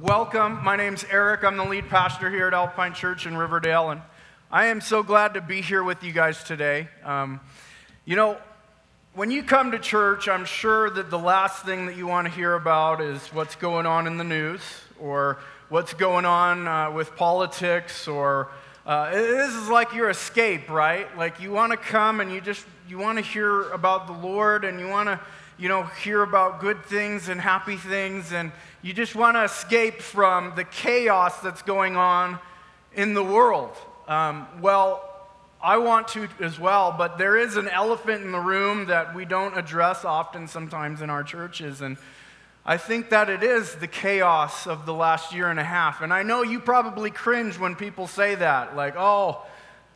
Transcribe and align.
Welcome. 0.00 0.64
My 0.64 0.76
name's 0.76 1.04
Eric. 1.10 1.44
I'm 1.44 1.58
the 1.58 1.64
lead 1.64 1.90
pastor 1.90 2.30
here 2.30 2.46
at 2.46 2.54
Alpine 2.54 2.94
Church 2.94 3.26
in 3.26 3.36
Riverdale, 3.36 3.90
and 3.90 4.00
I 4.50 4.66
am 4.66 4.80
so 4.80 5.02
glad 5.02 5.34
to 5.34 5.42
be 5.42 5.60
here 5.60 5.84
with 5.84 6.02
you 6.02 6.12
guys 6.12 6.42
today. 6.44 6.88
Um, 7.04 7.40
you 8.06 8.16
know, 8.16 8.38
when 9.14 9.30
you 9.30 9.42
come 9.42 9.70
to 9.72 9.78
church, 9.78 10.28
I'm 10.28 10.46
sure 10.46 10.88
that 10.88 11.10
the 11.10 11.18
last 11.18 11.66
thing 11.66 11.86
that 11.86 11.96
you 11.96 12.06
want 12.06 12.26
to 12.26 12.32
hear 12.32 12.54
about 12.54 13.02
is 13.02 13.20
what's 13.34 13.54
going 13.54 13.84
on 13.84 14.06
in 14.06 14.16
the 14.16 14.24
news 14.24 14.62
or 14.98 15.38
what's 15.68 15.92
going 15.92 16.24
on 16.24 16.66
uh, 16.66 16.90
with 16.90 17.14
politics 17.14 18.08
or 18.08 18.50
uh, 18.86 19.10
this 19.10 19.54
is 19.54 19.68
like 19.68 19.92
your 19.92 20.08
escape, 20.08 20.70
right? 20.70 21.14
Like 21.18 21.38
you 21.38 21.52
want 21.52 21.70
to 21.72 21.76
come 21.76 22.20
and 22.20 22.32
you 22.32 22.40
just 22.40 22.64
you 22.88 22.98
want 22.98 23.18
to 23.18 23.24
hear 23.24 23.70
about 23.70 24.06
the 24.06 24.14
Lord 24.14 24.64
and 24.64 24.80
you 24.80 24.88
want 24.88 25.08
to 25.08 25.20
you 25.62 25.68
know 25.68 25.84
hear 25.84 26.22
about 26.22 26.60
good 26.60 26.84
things 26.86 27.28
and 27.28 27.40
happy 27.40 27.76
things 27.76 28.32
and 28.32 28.50
you 28.82 28.92
just 28.92 29.14
want 29.14 29.36
to 29.36 29.44
escape 29.44 30.02
from 30.02 30.52
the 30.56 30.64
chaos 30.64 31.38
that's 31.38 31.62
going 31.62 31.94
on 31.94 32.40
in 32.94 33.14
the 33.14 33.22
world. 33.22 33.70
Um, 34.08 34.48
well, 34.60 35.08
I 35.62 35.76
want 35.76 36.08
to 36.08 36.28
as 36.40 36.58
well, 36.58 36.92
but 36.98 37.16
there 37.16 37.36
is 37.36 37.56
an 37.56 37.68
elephant 37.68 38.24
in 38.24 38.32
the 38.32 38.40
room 38.40 38.86
that 38.86 39.14
we 39.14 39.24
don't 39.24 39.56
address 39.56 40.04
often 40.04 40.48
sometimes 40.48 41.00
in 41.00 41.10
our 41.10 41.22
churches. 41.22 41.80
And 41.80 41.96
I 42.66 42.76
think 42.76 43.10
that 43.10 43.30
it 43.30 43.44
is 43.44 43.76
the 43.76 43.86
chaos 43.86 44.66
of 44.66 44.84
the 44.84 44.94
last 44.94 45.32
year 45.32 45.48
and 45.48 45.60
a 45.60 45.64
half. 45.64 46.00
And 46.00 46.12
I 46.12 46.24
know 46.24 46.42
you 46.42 46.58
probably 46.58 47.12
cringe 47.12 47.56
when 47.56 47.76
people 47.76 48.08
say 48.08 48.34
that, 48.34 48.74
like, 48.74 48.96
oh, 48.96 49.46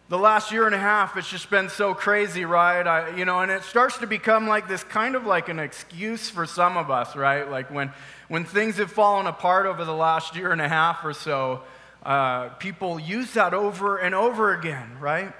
the 0.08 0.18
last 0.18 0.52
year 0.52 0.66
and 0.66 0.74
a 0.74 0.78
half, 0.78 1.16
it's 1.16 1.28
just 1.28 1.50
been 1.50 1.68
so 1.68 1.92
crazy, 1.92 2.44
right? 2.44 2.86
I, 2.86 3.16
you 3.16 3.24
know, 3.24 3.40
and 3.40 3.50
it 3.50 3.64
starts 3.64 3.98
to 3.98 4.06
become 4.06 4.46
like 4.46 4.68
this 4.68 4.84
kind 4.84 5.16
of 5.16 5.26
like 5.26 5.48
an 5.48 5.58
excuse 5.58 6.30
for 6.30 6.46
some 6.46 6.76
of 6.76 6.90
us, 6.90 7.16
right? 7.16 7.50
Like 7.50 7.72
when, 7.72 7.92
when 8.28 8.44
things 8.44 8.76
have 8.76 8.92
fallen 8.92 9.26
apart 9.26 9.66
over 9.66 9.84
the 9.84 9.94
last 9.94 10.36
year 10.36 10.52
and 10.52 10.60
a 10.60 10.68
half 10.68 11.04
or 11.04 11.12
so, 11.12 11.62
uh, 12.04 12.50
people 12.50 13.00
use 13.00 13.32
that 13.32 13.52
over 13.52 13.96
and 13.96 14.14
over 14.14 14.54
again, 14.54 14.96
right? 15.00 15.32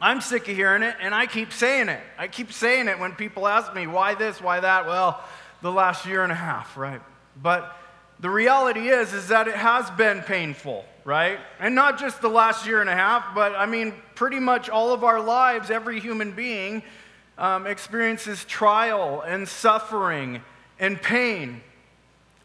I'm 0.00 0.20
sick 0.20 0.48
of 0.48 0.56
hearing 0.56 0.82
it, 0.82 0.96
and 1.00 1.14
I 1.14 1.26
keep 1.26 1.52
saying 1.52 1.88
it. 1.88 2.00
I 2.18 2.26
keep 2.26 2.52
saying 2.52 2.88
it 2.88 2.98
when 2.98 3.12
people 3.12 3.46
ask 3.46 3.72
me, 3.74 3.86
why 3.86 4.14
this, 4.14 4.40
why 4.40 4.58
that? 4.58 4.86
Well, 4.86 5.22
the 5.62 5.70
last 5.70 6.04
year 6.04 6.24
and 6.24 6.32
a 6.32 6.36
half, 6.36 6.76
right? 6.76 7.00
But 7.40 7.76
the 8.18 8.28
reality 8.28 8.88
is, 8.88 9.12
is 9.12 9.28
that 9.28 9.46
it 9.46 9.54
has 9.54 9.88
been 9.92 10.22
painful, 10.22 10.84
right? 11.04 11.38
And 11.60 11.74
not 11.74 11.98
just 11.98 12.20
the 12.20 12.28
last 12.28 12.66
year 12.66 12.80
and 12.80 12.88
a 12.88 12.94
half, 12.94 13.34
but 13.34 13.54
I 13.54 13.66
mean, 13.66 13.94
pretty 14.14 14.40
much 14.40 14.70
all 14.70 14.92
of 14.92 15.04
our 15.04 15.20
lives, 15.20 15.70
every 15.70 16.00
human 16.00 16.32
being 16.32 16.82
um, 17.36 17.66
experiences 17.66 18.44
trial 18.44 19.22
and 19.26 19.46
suffering 19.46 20.42
and 20.78 21.00
pain. 21.00 21.60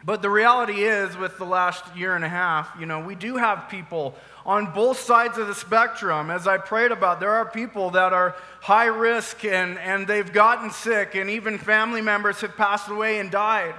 But 0.03 0.21
the 0.21 0.29
reality 0.29 0.83
is, 0.83 1.17
with 1.17 1.37
the 1.37 1.45
last 1.45 1.83
year 1.95 2.15
and 2.15 2.23
a 2.23 2.29
half, 2.29 2.69
you 2.79 2.85
know, 2.85 3.01
we 3.01 3.15
do 3.15 3.35
have 3.35 3.67
people 3.69 4.15
on 4.45 4.73
both 4.73 4.97
sides 4.97 5.37
of 5.37 5.47
the 5.47 5.55
spectrum. 5.55 6.31
As 6.31 6.47
I 6.47 6.57
prayed 6.57 6.91
about, 6.91 7.19
there 7.19 7.31
are 7.31 7.45
people 7.45 7.89
that 7.91 8.13
are 8.13 8.35
high 8.61 8.85
risk 8.85 9.43
and, 9.43 9.77
and 9.77 10.07
they've 10.07 10.31
gotten 10.31 10.71
sick, 10.71 11.15
and 11.15 11.29
even 11.29 11.57
family 11.57 12.01
members 12.01 12.39
have 12.41 12.55
passed 12.55 12.89
away 12.89 13.19
and 13.19 13.29
died, 13.29 13.75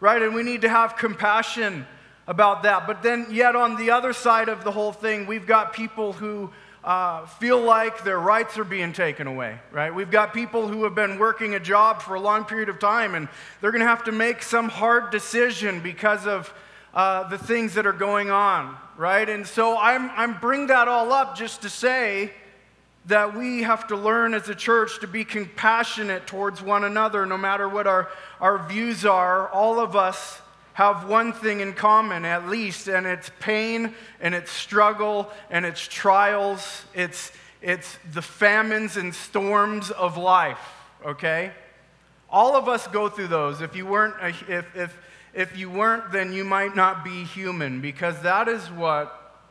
right? 0.00 0.20
And 0.20 0.34
we 0.34 0.42
need 0.42 0.60
to 0.62 0.68
have 0.68 0.96
compassion 0.96 1.86
about 2.26 2.62
that. 2.62 2.86
But 2.86 3.02
then, 3.02 3.26
yet, 3.30 3.56
on 3.56 3.76
the 3.76 3.90
other 3.90 4.12
side 4.12 4.48
of 4.48 4.64
the 4.64 4.70
whole 4.70 4.92
thing, 4.92 5.26
we've 5.26 5.46
got 5.46 5.72
people 5.72 6.12
who 6.12 6.50
uh, 6.84 7.24
feel 7.26 7.60
like 7.60 8.04
their 8.04 8.18
rights 8.18 8.58
are 8.58 8.64
being 8.64 8.92
taken 8.92 9.26
away, 9.26 9.58
right? 9.72 9.94
We've 9.94 10.10
got 10.10 10.34
people 10.34 10.68
who 10.68 10.84
have 10.84 10.94
been 10.94 11.18
working 11.18 11.54
a 11.54 11.60
job 11.60 12.02
for 12.02 12.14
a 12.14 12.20
long 12.20 12.44
period 12.44 12.68
of 12.68 12.78
time 12.78 13.14
and 13.14 13.26
they're 13.60 13.70
going 13.70 13.80
to 13.80 13.86
have 13.88 14.04
to 14.04 14.12
make 14.12 14.42
some 14.42 14.68
hard 14.68 15.10
decision 15.10 15.80
because 15.80 16.26
of 16.26 16.52
uh, 16.92 17.26
the 17.28 17.38
things 17.38 17.74
that 17.74 17.86
are 17.86 17.92
going 17.92 18.30
on, 18.30 18.76
right? 18.98 19.26
And 19.28 19.46
so 19.46 19.78
I'm, 19.78 20.10
I'm 20.10 20.38
bring 20.38 20.66
that 20.66 20.86
all 20.86 21.10
up 21.12 21.36
just 21.36 21.62
to 21.62 21.70
say 21.70 22.30
that 23.06 23.36
we 23.36 23.62
have 23.62 23.86
to 23.88 23.96
learn 23.96 24.34
as 24.34 24.48
a 24.48 24.54
church 24.54 25.00
to 25.00 25.06
be 25.06 25.24
compassionate 25.24 26.26
towards 26.26 26.62
one 26.62 26.84
another, 26.84 27.24
no 27.24 27.38
matter 27.38 27.68
what 27.68 27.86
our, 27.86 28.10
our 28.40 28.66
views 28.68 29.06
are. 29.06 29.48
All 29.48 29.80
of 29.80 29.96
us 29.96 30.40
have 30.74 31.08
one 31.08 31.32
thing 31.32 31.60
in 31.60 31.72
common, 31.72 32.24
at 32.24 32.48
least, 32.48 32.88
and 32.88 33.06
it's 33.06 33.30
pain 33.38 33.94
and 34.20 34.34
it's 34.34 34.50
struggle 34.50 35.30
and 35.48 35.64
it's 35.64 35.86
trials. 35.86 36.84
It's, 36.94 37.30
it's 37.62 37.96
the 38.12 38.20
famines 38.20 38.96
and 38.96 39.14
storms 39.14 39.92
of 39.92 40.16
life, 40.16 40.58
okay? 41.06 41.52
All 42.28 42.56
of 42.56 42.68
us 42.68 42.88
go 42.88 43.08
through 43.08 43.28
those. 43.28 43.60
If 43.60 43.76
you 43.76 43.86
weren't, 43.86 44.14
if, 44.48 44.76
if, 44.76 44.98
if 45.32 45.56
you 45.56 45.70
weren't, 45.70 46.10
then 46.10 46.32
you 46.32 46.44
might 46.44 46.74
not 46.74 47.04
be 47.04 47.22
human 47.22 47.80
because 47.80 48.20
that 48.22 48.48
is 48.48 48.64
what 48.72 49.42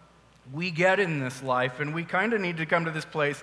we 0.51 0.71
get 0.71 0.99
in 0.99 1.21
this 1.21 1.41
life. 1.41 1.79
And 1.79 1.93
we 1.93 2.03
kind 2.03 2.33
of 2.33 2.41
need 2.41 2.57
to 2.57 2.65
come 2.65 2.83
to 2.83 2.91
this 2.91 3.05
place 3.05 3.41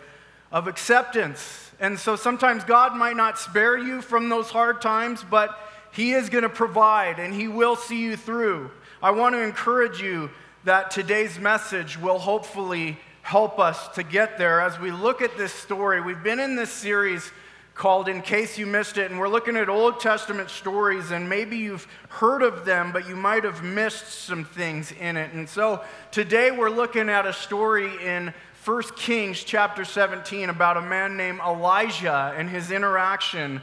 of 0.53 0.67
acceptance. 0.67 1.71
And 1.81 1.99
so 1.99 2.15
sometimes 2.15 2.63
God 2.63 2.95
might 2.95 3.17
not 3.17 3.39
spare 3.39 3.79
you 3.79 4.03
from 4.03 4.29
those 4.29 4.51
hard 4.51 4.83
times, 4.83 5.25
but 5.31 5.59
he 5.93 6.13
is 6.13 6.29
going 6.29 6.43
to 6.43 6.49
provide 6.49 7.19
and 7.19 7.35
He 7.35 7.49
will 7.49 7.77
see 7.77 8.01
you 8.01 8.17
through. 8.17 8.71
I 9.03 9.11
want 9.11 9.35
to 9.35 9.43
encourage 9.43 10.01
you 10.01 10.31
that 10.65 10.91
today's 10.91 11.39
message 11.39 11.99
will 11.99 12.19
hopefully 12.19 12.99
help 13.23 13.59
us 13.59 13.89
to 13.89 14.03
get 14.03 14.39
there 14.39 14.61
as 14.61 14.79
we 14.79 14.91
look 14.91 15.23
at 15.23 15.37
this 15.37 15.53
story. 15.53 16.01
We've 16.01 16.23
been 16.23 16.41
in 16.41 16.55
this 16.57 16.71
series 16.71 17.31
called 17.75 18.09
In 18.09 18.21
Case 18.21 18.59
You 18.59 18.67
Missed 18.67 18.99
It, 18.99 19.11
and 19.11 19.19
we're 19.19 19.29
looking 19.29 19.57
at 19.57 19.71
Old 19.71 20.01
Testament 20.01 20.51
stories, 20.51 21.13
and 21.13 21.29
maybe 21.29 21.57
you've 21.57 21.87
heard 22.11 22.43
of 22.43 22.67
them, 22.67 22.93
but 22.93 23.09
you 23.09 23.17
might 23.17 23.45
have 23.45 23.63
missed 23.63 24.07
some 24.07 24.45
things 24.45 24.93
in 24.93 25.17
it. 25.17 25.33
And 25.33 25.49
so 25.49 25.83
today 26.11 26.51
we're 26.51 26.71
looking 26.71 27.09
at 27.09 27.25
a 27.25 27.33
story 27.33 27.91
in 28.05 28.35
1 28.65 28.83
Kings 28.97 29.43
chapter 29.43 29.87
17 29.87 30.51
about 30.51 30.77
a 30.77 30.83
man 30.83 31.17
named 31.17 31.41
Elijah 31.41 32.35
and 32.37 32.51
his 32.51 32.71
interaction 32.71 33.63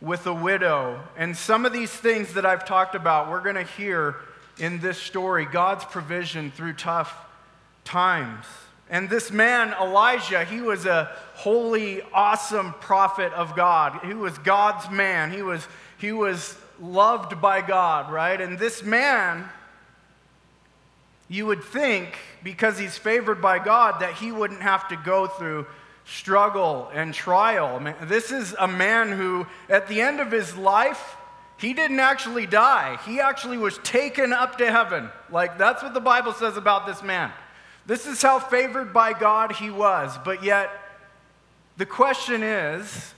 with 0.00 0.26
a 0.26 0.34
widow. 0.34 1.00
And 1.16 1.36
some 1.36 1.64
of 1.64 1.72
these 1.72 1.90
things 1.90 2.34
that 2.34 2.44
I've 2.44 2.64
talked 2.64 2.94
about, 2.94 3.30
we're 3.30 3.42
going 3.42 3.56
to 3.56 3.62
hear 3.62 4.16
in 4.58 4.78
this 4.80 4.98
story 4.98 5.46
God's 5.46 5.84
provision 5.84 6.50
through 6.50 6.74
tough 6.74 7.14
times. 7.84 8.44
And 8.88 9.10
this 9.10 9.30
man, 9.32 9.74
Elijah, 9.80 10.44
he 10.44 10.60
was 10.60 10.86
a 10.86 11.10
holy, 11.34 12.02
awesome 12.12 12.72
prophet 12.74 13.32
of 13.32 13.56
God. 13.56 14.00
He 14.04 14.14
was 14.14 14.38
God's 14.38 14.88
man. 14.90 15.32
He 15.32 15.42
was, 15.42 15.66
he 15.98 16.12
was 16.12 16.56
loved 16.80 17.40
by 17.40 17.62
God, 17.62 18.12
right? 18.12 18.40
And 18.40 18.58
this 18.58 18.82
man, 18.84 19.48
you 21.28 21.46
would 21.46 21.64
think, 21.64 22.16
because 22.44 22.78
he's 22.78 22.96
favored 22.96 23.42
by 23.42 23.58
God, 23.58 24.00
that 24.00 24.14
he 24.14 24.30
wouldn't 24.30 24.62
have 24.62 24.86
to 24.88 24.96
go 24.96 25.26
through 25.26 25.66
struggle 26.06 26.88
and 26.94 27.12
trial. 27.12 27.80
This 28.02 28.30
is 28.30 28.54
a 28.58 28.68
man 28.68 29.12
who, 29.12 29.46
at 29.68 29.88
the 29.88 30.00
end 30.00 30.20
of 30.20 30.30
his 30.30 30.56
life, 30.56 31.16
he 31.58 31.72
didn't 31.72 32.00
actually 32.00 32.46
die. 32.46 32.98
He 33.04 33.20
actually 33.20 33.58
was 33.58 33.78
taken 33.78 34.32
up 34.32 34.58
to 34.58 34.70
heaven. 34.70 35.10
Like, 35.30 35.58
that's 35.58 35.82
what 35.82 35.94
the 35.94 36.00
Bible 36.00 36.32
says 36.32 36.56
about 36.56 36.86
this 36.86 37.02
man. 37.02 37.32
This 37.86 38.06
is 38.06 38.22
how 38.22 38.38
favored 38.38 38.92
by 38.92 39.12
God 39.12 39.52
he 39.52 39.70
was. 39.70 40.16
But 40.24 40.42
yet, 40.42 40.70
the 41.76 41.86
question 41.86 42.42
is 42.42 43.12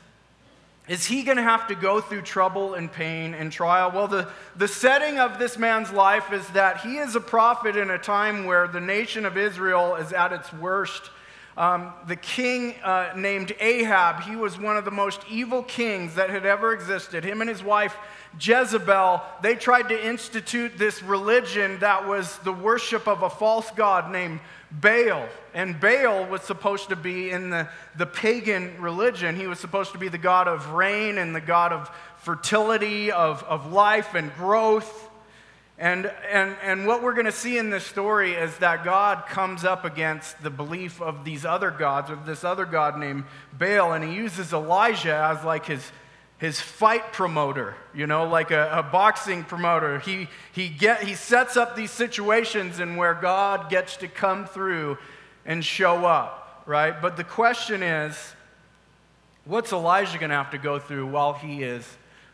is 0.89 1.05
he 1.05 1.23
going 1.23 1.37
to 1.37 1.43
have 1.43 1.69
to 1.69 1.75
go 1.75 2.01
through 2.01 2.23
trouble 2.23 2.73
and 2.73 2.91
pain 2.91 3.35
and 3.35 3.53
trial? 3.53 3.91
Well, 3.91 4.09
the, 4.09 4.31
the 4.57 4.67
setting 4.67 5.19
of 5.19 5.39
this 5.39 5.59
man's 5.59 5.93
life 5.93 6.33
is 6.33 6.47
that 6.49 6.81
he 6.81 6.97
is 6.97 7.15
a 7.15 7.21
prophet 7.21 7.77
in 7.77 7.91
a 7.91 7.99
time 7.99 8.47
where 8.47 8.67
the 8.67 8.81
nation 8.81 9.27
of 9.27 9.37
Israel 9.37 9.97
is 9.97 10.15
at 10.15 10.33
its 10.33 10.51
worst 10.51 11.11
um, 11.59 11.93
the 12.07 12.17
king 12.17 12.77
uh, 12.85 13.13
named 13.17 13.53
Ahab, 13.61 14.23
he 14.23 14.37
was 14.37 14.59
one 14.59 14.77
of 14.77 14.85
the 14.85 14.93
most 14.93 15.21
evil 15.29 15.63
kings 15.63 16.15
that 16.15 16.31
had 16.31 16.47
ever 16.47 16.73
existed. 16.73 17.25
Him 17.25 17.41
and 17.41 17.51
his 17.51 17.63
wife 17.63 17.97
Jezebel, 18.41 19.23
they 19.43 19.55
tried 19.55 19.89
to 19.89 20.07
institute 20.07 20.79
this 20.79 21.03
religion 21.03 21.79
that 21.81 22.07
was 22.07 22.39
the 22.39 22.53
worship 22.53 23.09
of 23.09 23.23
a 23.23 23.31
false 23.31 23.71
god 23.73 24.13
named 24.13 24.39
Baal. 24.71 25.27
And 25.55 25.81
Baal 25.81 26.27
was 26.27 26.43
supposed 26.43 26.91
to 26.91 26.97
be 26.97 27.31
in 27.31 27.51
the, 27.51 27.69
the 27.97 28.07
pagan 28.07 28.81
religion. 28.81 29.35
He 29.35 29.47
was 29.47 29.59
supposed 29.59 29.93
to 29.93 29.99
be 29.99 30.09
the 30.09 30.19
god 30.19 30.47
of 30.47 30.69
rain 30.71 31.19
and 31.19 31.35
the 31.35 31.41
god 31.41 31.73
of 31.73 31.91
fertility, 32.19 33.11
of, 33.11 33.43
of 33.45 33.73
life 33.73 34.15
and 34.15 34.33
growth. 34.35 35.08
And, 35.81 36.11
and, 36.29 36.57
and 36.61 36.89
what 36.89 37.05
we're 37.05 37.13
going 37.13 37.27
to 37.27 37.33
see 37.33 37.57
in 37.57 37.71
this 37.71 37.85
story 37.85 38.33
is 38.33 38.57
that 38.59 38.83
God 38.83 39.27
comes 39.27 39.65
up 39.65 39.85
against 39.85 40.43
the 40.43 40.51
belief 40.51 41.01
of 41.01 41.25
these 41.25 41.45
other 41.45 41.71
gods, 41.71 42.11
of 42.11 42.27
this 42.27 42.43
other 42.43 42.65
god 42.65 42.99
named 42.99 43.25
Baal, 43.57 43.93
and 43.93 44.05
he 44.05 44.13
uses 44.13 44.53
Elijah 44.53 45.15
as 45.15 45.45
like 45.45 45.67
his, 45.67 45.93
his 46.39 46.61
fight 46.61 47.13
promoter, 47.13 47.77
you 47.95 48.09
know, 48.09 48.27
like 48.27 48.51
a, 48.51 48.71
a 48.73 48.83
boxing 48.83 49.45
promoter. 49.45 50.01
He, 50.01 50.27
he, 50.51 50.69
get, 50.69 51.05
he 51.05 51.15
sets 51.15 51.57
up 51.57 51.77
these 51.77 51.93
situations 51.93 52.81
in 52.81 52.97
where 52.97 53.15
God 53.15 53.71
gets 53.71 53.99
to 53.99 54.09
come 54.09 54.47
through 54.47 54.99
and 55.47 55.65
show 55.65 56.05
up, 56.05 56.65
right? 56.67 57.01
But 57.01 57.17
the 57.17 57.25
question 57.25 57.85
is, 57.85 58.17
what's 59.45 59.73
Elijah 59.73 60.19
going 60.19 60.31
to 60.31 60.37
have 60.37 60.51
to 60.51 60.59
go 60.59 60.81
through 60.81 61.07
while 61.07 61.35
he 61.35 61.63
is 61.63 61.87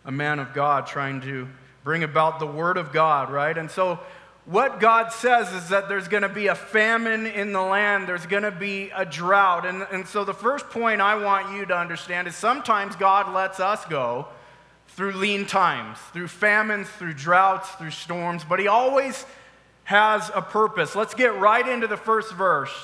a 0.06 0.10
man 0.10 0.38
of 0.38 0.54
God 0.54 0.86
trying 0.86 1.20
to 1.20 1.46
bring 1.84 2.02
about 2.02 2.40
the 2.40 2.46
Word 2.46 2.78
of 2.78 2.92
God, 2.92 3.30
right? 3.30 3.56
And 3.56 3.70
so 3.70 4.00
what 4.46 4.78
God 4.78 5.10
says 5.10 5.52
is 5.52 5.68
that 5.68 5.88
there's 5.88 6.08
going 6.08 6.22
to 6.22 6.28
be 6.28 6.48
a 6.48 6.54
famine 6.54 7.26
in 7.26 7.52
the 7.52 7.62
land, 7.62 8.08
there's 8.08 8.26
going 8.26 8.42
to 8.42 8.50
be 8.50 8.90
a 8.94 9.06
drought. 9.06 9.64
And, 9.64 9.86
and 9.92 10.06
so, 10.06 10.24
the 10.24 10.34
first 10.34 10.68
point 10.70 11.00
I 11.00 11.22
want 11.22 11.56
you 11.56 11.64
to 11.66 11.76
understand 11.76 12.28
is 12.28 12.34
sometimes 12.34 12.96
God 12.96 13.32
lets 13.32 13.60
us 13.60 13.84
go 13.86 14.26
through 14.88 15.12
lean 15.12 15.46
times, 15.46 15.98
through 16.12 16.28
famines, 16.28 16.88
through 16.88 17.14
droughts, 17.14 17.70
through 17.72 17.90
storms, 17.90 18.44
but 18.44 18.60
He 18.60 18.68
always 18.68 19.24
has 19.84 20.30
a 20.34 20.42
purpose. 20.42 20.94
Let's 20.94 21.14
get 21.14 21.38
right 21.38 21.66
into 21.66 21.86
the 21.86 21.96
first 21.96 22.32
verse. 22.34 22.74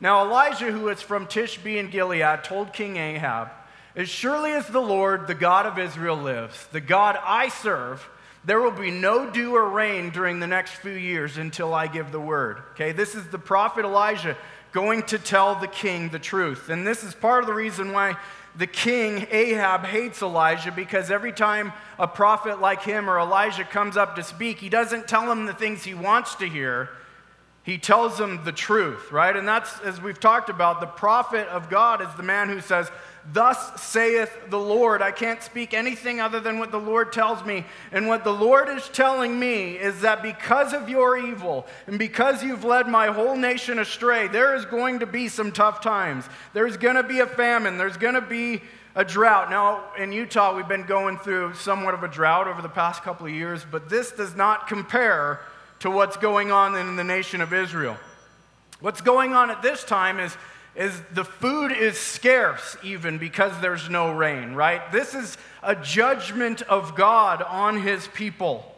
Now, 0.00 0.24
Elijah, 0.24 0.72
who 0.72 0.88
is 0.88 1.00
from 1.00 1.26
Tishbe 1.26 1.76
in 1.76 1.90
Gilead, 1.90 2.44
told 2.44 2.72
King 2.72 2.96
Ahab, 2.96 3.50
As 3.94 4.08
surely 4.08 4.52
as 4.52 4.66
the 4.68 4.80
Lord, 4.80 5.26
the 5.26 5.34
God 5.34 5.66
of 5.66 5.78
Israel, 5.78 6.16
lives, 6.16 6.66
the 6.72 6.80
God 6.80 7.18
I 7.22 7.48
serve, 7.48 8.06
there 8.44 8.60
will 8.60 8.70
be 8.70 8.90
no 8.90 9.30
dew 9.30 9.56
or 9.56 9.68
rain 9.68 10.10
during 10.10 10.40
the 10.40 10.46
next 10.46 10.72
few 10.72 10.92
years 10.92 11.38
until 11.38 11.72
I 11.72 11.86
give 11.86 12.12
the 12.12 12.20
word. 12.20 12.58
Okay, 12.72 12.92
this 12.92 13.14
is 13.14 13.26
the 13.28 13.38
prophet 13.38 13.84
Elijah 13.84 14.36
going 14.72 15.02
to 15.04 15.18
tell 15.18 15.54
the 15.54 15.68
king 15.68 16.08
the 16.08 16.18
truth. 16.18 16.68
And 16.68 16.86
this 16.86 17.04
is 17.04 17.14
part 17.14 17.42
of 17.42 17.46
the 17.46 17.54
reason 17.54 17.92
why 17.92 18.16
the 18.56 18.66
king 18.66 19.26
Ahab 19.30 19.84
hates 19.84 20.20
Elijah 20.20 20.72
because 20.72 21.10
every 21.10 21.32
time 21.32 21.72
a 21.98 22.06
prophet 22.06 22.60
like 22.60 22.82
him 22.82 23.08
or 23.08 23.18
Elijah 23.18 23.64
comes 23.64 23.96
up 23.96 24.16
to 24.16 24.22
speak, 24.22 24.58
he 24.58 24.68
doesn't 24.68 25.08
tell 25.08 25.30
him 25.30 25.46
the 25.46 25.54
things 25.54 25.84
he 25.84 25.94
wants 25.94 26.34
to 26.36 26.46
hear. 26.46 26.90
He 27.64 27.78
tells 27.78 28.18
them 28.18 28.44
the 28.44 28.52
truth, 28.52 29.10
right? 29.10 29.34
And 29.34 29.48
that's, 29.48 29.80
as 29.80 29.98
we've 29.98 30.20
talked 30.20 30.50
about, 30.50 30.80
the 30.80 30.86
prophet 30.86 31.48
of 31.48 31.70
God 31.70 32.02
is 32.02 32.14
the 32.14 32.22
man 32.22 32.50
who 32.50 32.60
says, 32.60 32.90
Thus 33.32 33.80
saith 33.80 34.50
the 34.50 34.58
Lord. 34.58 35.00
I 35.00 35.10
can't 35.10 35.42
speak 35.42 35.72
anything 35.72 36.20
other 36.20 36.40
than 36.40 36.58
what 36.58 36.70
the 36.70 36.78
Lord 36.78 37.10
tells 37.10 37.42
me. 37.42 37.64
And 37.90 38.06
what 38.06 38.22
the 38.22 38.34
Lord 38.34 38.68
is 38.68 38.86
telling 38.90 39.40
me 39.40 39.78
is 39.78 40.02
that 40.02 40.22
because 40.22 40.74
of 40.74 40.90
your 40.90 41.16
evil 41.16 41.66
and 41.86 41.98
because 41.98 42.44
you've 42.44 42.64
led 42.64 42.86
my 42.86 43.06
whole 43.06 43.34
nation 43.34 43.78
astray, 43.78 44.28
there 44.28 44.54
is 44.54 44.66
going 44.66 44.98
to 44.98 45.06
be 45.06 45.28
some 45.28 45.50
tough 45.50 45.80
times. 45.80 46.26
There's 46.52 46.76
going 46.76 46.96
to 46.96 47.02
be 47.02 47.20
a 47.20 47.26
famine. 47.26 47.78
There's 47.78 47.96
going 47.96 48.12
to 48.12 48.20
be 48.20 48.60
a 48.94 49.06
drought. 49.06 49.48
Now, 49.48 49.84
in 49.98 50.12
Utah, 50.12 50.54
we've 50.54 50.68
been 50.68 50.84
going 50.84 51.16
through 51.16 51.54
somewhat 51.54 51.94
of 51.94 52.02
a 52.02 52.08
drought 52.08 52.46
over 52.46 52.60
the 52.60 52.68
past 52.68 53.02
couple 53.02 53.26
of 53.26 53.32
years, 53.32 53.64
but 53.68 53.88
this 53.88 54.12
does 54.12 54.36
not 54.36 54.68
compare 54.68 55.40
to 55.80 55.90
what's 55.90 56.16
going 56.16 56.50
on 56.50 56.76
in 56.76 56.96
the 56.96 57.04
nation 57.04 57.40
of 57.40 57.52
Israel. 57.52 57.96
What's 58.80 59.00
going 59.00 59.32
on 59.34 59.50
at 59.50 59.62
this 59.62 59.84
time 59.84 60.20
is 60.20 60.36
is 60.76 61.00
the 61.12 61.24
food 61.24 61.70
is 61.70 61.98
scarce 61.98 62.76
even 62.82 63.18
because 63.18 63.52
there's 63.60 63.88
no 63.88 64.12
rain, 64.12 64.54
right? 64.54 64.90
This 64.90 65.14
is 65.14 65.38
a 65.62 65.76
judgment 65.76 66.62
of 66.62 66.96
God 66.96 67.42
on 67.42 67.80
his 67.80 68.08
people. 68.08 68.70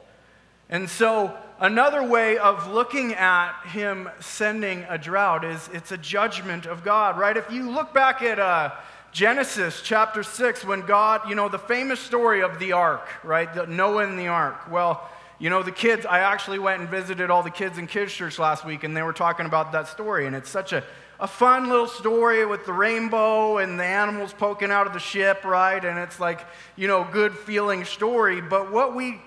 And 0.68 0.90
so, 0.90 1.34
another 1.58 2.02
way 2.02 2.36
of 2.38 2.68
looking 2.68 3.14
at 3.14 3.58
him 3.68 4.10
sending 4.20 4.84
a 4.88 4.98
drought 4.98 5.44
is 5.44 5.70
it's 5.72 5.92
a 5.92 5.96
judgment 5.96 6.66
of 6.66 6.84
God, 6.84 7.18
right? 7.18 7.36
If 7.36 7.50
you 7.50 7.70
look 7.70 7.94
back 7.94 8.20
at 8.20 8.38
uh, 8.38 8.72
Genesis 9.12 9.80
chapter 9.82 10.22
6, 10.22 10.64
when 10.64 10.82
God, 10.82 11.28
you 11.28 11.34
know, 11.34 11.48
the 11.48 11.58
famous 11.58 12.00
story 12.00 12.42
of 12.42 12.58
the 12.58 12.72
ark, 12.72 13.08
right? 13.24 13.52
The 13.54 13.66
Noah 13.66 14.06
and 14.06 14.18
the 14.18 14.28
ark. 14.28 14.70
Well, 14.70 15.08
you 15.38 15.50
know, 15.50 15.62
the 15.62 15.72
kids, 15.72 16.06
I 16.06 16.20
actually 16.20 16.58
went 16.58 16.80
and 16.80 16.88
visited 16.88 17.30
all 17.30 17.42
the 17.42 17.50
kids 17.50 17.78
in 17.78 17.86
kids' 17.86 18.12
church 18.12 18.38
last 18.38 18.64
week, 18.64 18.84
and 18.84 18.96
they 18.96 19.02
were 19.02 19.12
talking 19.12 19.46
about 19.46 19.72
that 19.72 19.88
story, 19.88 20.26
and 20.26 20.34
it's 20.34 20.50
such 20.50 20.72
a 20.72 20.82
a 21.18 21.26
fun 21.26 21.68
little 21.68 21.86
story 21.86 22.44
with 22.44 22.66
the 22.66 22.72
rainbow 22.72 23.58
and 23.58 23.78
the 23.78 23.84
animals 23.84 24.34
poking 24.34 24.70
out 24.70 24.86
of 24.86 24.92
the 24.92 24.98
ship, 24.98 25.44
right? 25.44 25.82
And 25.82 25.98
it's 25.98 26.20
like, 26.20 26.40
you 26.76 26.88
know, 26.88 27.06
good 27.10 27.32
feeling 27.32 27.84
story. 27.84 28.40
But 28.40 28.70
what 28.70 28.94
we 28.94 29.20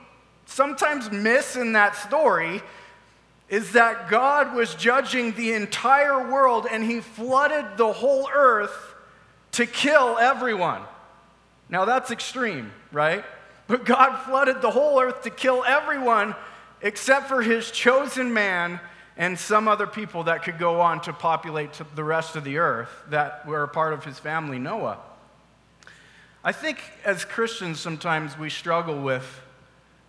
sometimes 0.45 1.11
miss 1.11 1.55
in 1.55 1.73
that 1.73 1.95
story 1.95 2.61
is 3.49 3.71
that 3.71 4.09
God 4.09 4.53
was 4.53 4.75
judging 4.75 5.31
the 5.33 5.53
entire 5.53 6.31
world 6.31 6.67
and 6.69 6.83
he 6.83 6.99
flooded 6.99 7.77
the 7.77 7.91
whole 7.91 8.29
earth 8.31 8.93
to 9.53 9.65
kill 9.65 10.17
everyone. 10.19 10.83
Now 11.69 11.85
that's 11.85 12.11
extreme, 12.11 12.71
right? 12.91 13.23
But 13.69 13.85
God 13.85 14.25
flooded 14.25 14.63
the 14.63 14.71
whole 14.71 14.99
earth 14.99 15.21
to 15.21 15.29
kill 15.29 15.63
everyone 15.63 16.35
except 16.81 17.27
for 17.27 17.43
his 17.43 17.69
chosen 17.69 18.33
man 18.33 18.79
and 19.15 19.37
some 19.37 19.67
other 19.67 19.85
people 19.85 20.23
that 20.23 20.43
could 20.43 20.57
go 20.57 20.81
on 20.81 21.01
to 21.01 21.13
populate 21.13 21.79
the 21.93 22.03
rest 22.03 22.35
of 22.35 22.43
the 22.43 22.57
earth 22.57 22.89
that 23.09 23.45
were 23.45 23.61
a 23.61 23.67
part 23.67 23.93
of 23.93 24.03
his 24.03 24.17
family, 24.17 24.57
Noah. 24.57 24.97
I 26.43 26.51
think 26.51 26.81
as 27.05 27.25
Christians, 27.25 27.79
sometimes 27.79 28.39
we 28.39 28.49
struggle 28.49 28.99
with 28.99 29.41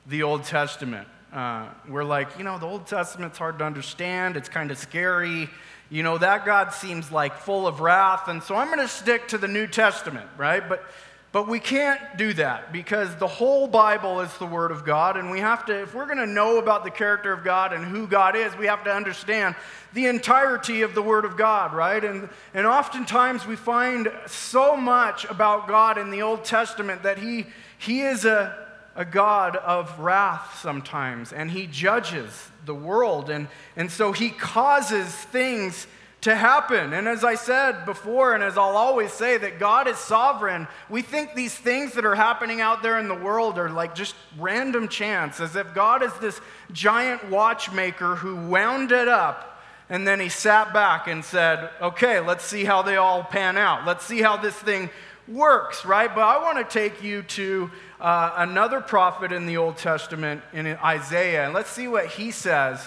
the 0.06 0.22
Old 0.22 0.44
Testament. 0.44 1.06
Uh, 1.30 1.66
we're 1.86 2.04
like, 2.04 2.38
you 2.38 2.44
know, 2.44 2.58
the 2.58 2.66
Old 2.66 2.86
Testament's 2.86 3.36
hard 3.36 3.58
to 3.58 3.64
understand, 3.66 4.38
it's 4.38 4.48
kind 4.48 4.70
of 4.70 4.78
scary. 4.78 5.50
You 5.90 6.02
know, 6.02 6.16
that 6.16 6.46
God 6.46 6.72
seems 6.72 7.12
like 7.12 7.36
full 7.36 7.66
of 7.66 7.80
wrath, 7.80 8.28
and 8.28 8.42
so 8.42 8.54
I'm 8.54 8.68
going 8.68 8.78
to 8.78 8.88
stick 8.88 9.28
to 9.28 9.38
the 9.38 9.48
New 9.48 9.66
Testament, 9.66 10.28
right? 10.38 10.66
But 10.66 10.84
but 11.32 11.46
we 11.46 11.60
can't 11.60 12.00
do 12.16 12.32
that 12.34 12.72
because 12.72 13.14
the 13.16 13.26
whole 13.28 13.68
Bible 13.68 14.20
is 14.20 14.36
the 14.38 14.46
Word 14.46 14.72
of 14.72 14.84
God, 14.84 15.16
and 15.16 15.30
we 15.30 15.38
have 15.38 15.64
to, 15.66 15.82
if 15.82 15.94
we're 15.94 16.06
going 16.06 16.18
to 16.18 16.26
know 16.26 16.58
about 16.58 16.82
the 16.82 16.90
character 16.90 17.32
of 17.32 17.44
God 17.44 17.72
and 17.72 17.84
who 17.84 18.08
God 18.08 18.34
is, 18.34 18.56
we 18.56 18.66
have 18.66 18.82
to 18.82 18.92
understand 18.92 19.54
the 19.92 20.06
entirety 20.06 20.82
of 20.82 20.92
the 20.94 21.02
Word 21.02 21.24
of 21.24 21.36
God, 21.36 21.72
right? 21.72 22.02
And, 22.04 22.28
and 22.52 22.66
oftentimes 22.66 23.46
we 23.46 23.54
find 23.54 24.10
so 24.26 24.76
much 24.76 25.24
about 25.26 25.68
God 25.68 25.98
in 25.98 26.10
the 26.10 26.22
Old 26.22 26.44
Testament 26.44 27.04
that 27.04 27.18
He, 27.18 27.46
he 27.78 28.02
is 28.02 28.24
a, 28.24 28.66
a 28.96 29.04
God 29.04 29.54
of 29.54 30.00
wrath 30.00 30.58
sometimes, 30.60 31.32
and 31.32 31.48
He 31.48 31.68
judges 31.68 32.50
the 32.66 32.74
world, 32.74 33.30
and, 33.30 33.46
and 33.76 33.88
so 33.88 34.10
He 34.10 34.30
causes 34.30 35.06
things 35.06 35.86
to 36.22 36.34
happen. 36.34 36.92
And 36.92 37.08
as 37.08 37.24
I 37.24 37.34
said 37.34 37.86
before, 37.86 38.34
and 38.34 38.44
as 38.44 38.58
I'll 38.58 38.76
always 38.76 39.12
say, 39.12 39.38
that 39.38 39.58
God 39.58 39.88
is 39.88 39.96
sovereign. 39.96 40.68
We 40.88 41.02
think 41.02 41.34
these 41.34 41.54
things 41.54 41.94
that 41.94 42.04
are 42.04 42.14
happening 42.14 42.60
out 42.60 42.82
there 42.82 42.98
in 42.98 43.08
the 43.08 43.14
world 43.14 43.58
are 43.58 43.70
like 43.70 43.94
just 43.94 44.14
random 44.38 44.88
chance, 44.88 45.40
as 45.40 45.56
if 45.56 45.74
God 45.74 46.02
is 46.02 46.12
this 46.20 46.40
giant 46.72 47.30
watchmaker 47.30 48.16
who 48.16 48.36
wound 48.48 48.92
it 48.92 49.08
up 49.08 49.50
and 49.90 50.06
then 50.06 50.20
he 50.20 50.28
sat 50.28 50.72
back 50.72 51.08
and 51.08 51.24
said, 51.24 51.68
okay, 51.82 52.20
let's 52.20 52.44
see 52.44 52.64
how 52.64 52.80
they 52.80 52.96
all 52.96 53.24
pan 53.24 53.58
out. 53.58 53.84
Let's 53.84 54.06
see 54.06 54.22
how 54.22 54.36
this 54.36 54.54
thing 54.54 54.88
works, 55.26 55.84
right? 55.84 56.14
But 56.14 56.22
I 56.22 56.40
want 56.40 56.58
to 56.58 56.64
take 56.64 57.02
you 57.02 57.22
to 57.22 57.70
uh, 58.00 58.34
another 58.36 58.80
prophet 58.80 59.32
in 59.32 59.46
the 59.46 59.56
Old 59.56 59.78
Testament, 59.78 60.42
in 60.52 60.68
Isaiah, 60.68 61.44
and 61.44 61.52
let's 61.52 61.70
see 61.70 61.88
what 61.88 62.06
he 62.06 62.30
says 62.30 62.86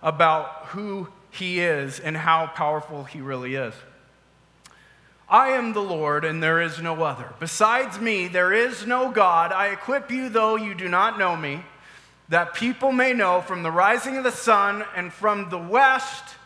about 0.00 0.66
who 0.66 1.08
he 1.34 1.60
is 1.60 2.00
and 2.00 2.16
how 2.16 2.46
powerful 2.46 3.04
he 3.04 3.20
really 3.20 3.54
is. 3.54 3.74
I 5.28 5.48
am 5.50 5.72
the 5.72 5.80
Lord, 5.80 6.24
and 6.24 6.42
there 6.42 6.60
is 6.60 6.80
no 6.80 7.02
other. 7.02 7.32
Besides 7.40 7.98
me, 7.98 8.28
there 8.28 8.52
is 8.52 8.86
no 8.86 9.10
God. 9.10 9.52
I 9.52 9.68
equip 9.68 10.10
you, 10.10 10.28
though 10.28 10.56
you 10.56 10.74
do 10.74 10.88
not 10.88 11.18
know 11.18 11.34
me, 11.34 11.62
that 12.28 12.54
people 12.54 12.92
may 12.92 13.12
know 13.12 13.40
from 13.40 13.62
the 13.62 13.70
rising 13.70 14.16
of 14.16 14.24
the 14.24 14.30
sun 14.30 14.84
and 14.94 15.12
from 15.12 15.50
the 15.50 15.58
west 15.58 16.36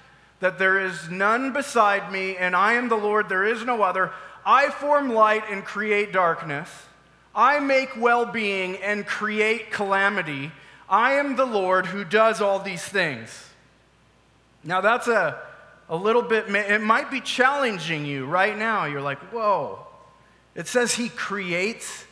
that 0.40 0.59
there 0.59 0.80
is 0.80 1.11
none 1.11 1.52
beside 1.52 2.12
me, 2.12 2.37
and 2.37 2.54
I 2.54 2.75
am 2.75 2.88
the 2.88 2.97
Lord, 2.97 3.28
there 3.28 3.45
is 3.45 3.64
no 3.64 3.83
other. 3.83 4.12
I 4.47 4.71
form 4.71 5.12
light 5.12 5.42
and 5.50 5.64
create 5.64 6.12
darkness. 6.12 6.71
I 7.35 7.61
make 7.61 7.97
well 7.97 8.25
being 8.25 8.76
and 8.76 9.04
create 9.04 9.71
calamity. 9.71 10.52
I 10.88 11.14
am 11.14 11.37
the 11.37 11.45
Lord 11.45 11.87
who 11.87 12.04
does 12.04 12.40
all 12.40 12.61
these 12.61 12.85
things. 12.85 13.47
Now, 14.64 14.80
that's 14.80 15.08
a, 15.08 15.40
a 15.88 15.96
little 15.96 16.22
bit, 16.22 16.48
it 16.48 16.82
might 16.82 17.10
be 17.10 17.20
challenging 17.20 18.04
you 18.04 18.26
right 18.26 18.56
now. 18.56 18.84
You're 18.84 19.00
like, 19.00 19.18
whoa. 19.32 19.86
It 20.54 20.66
says 20.66 20.94
he 20.94 21.08
creates 21.08 22.04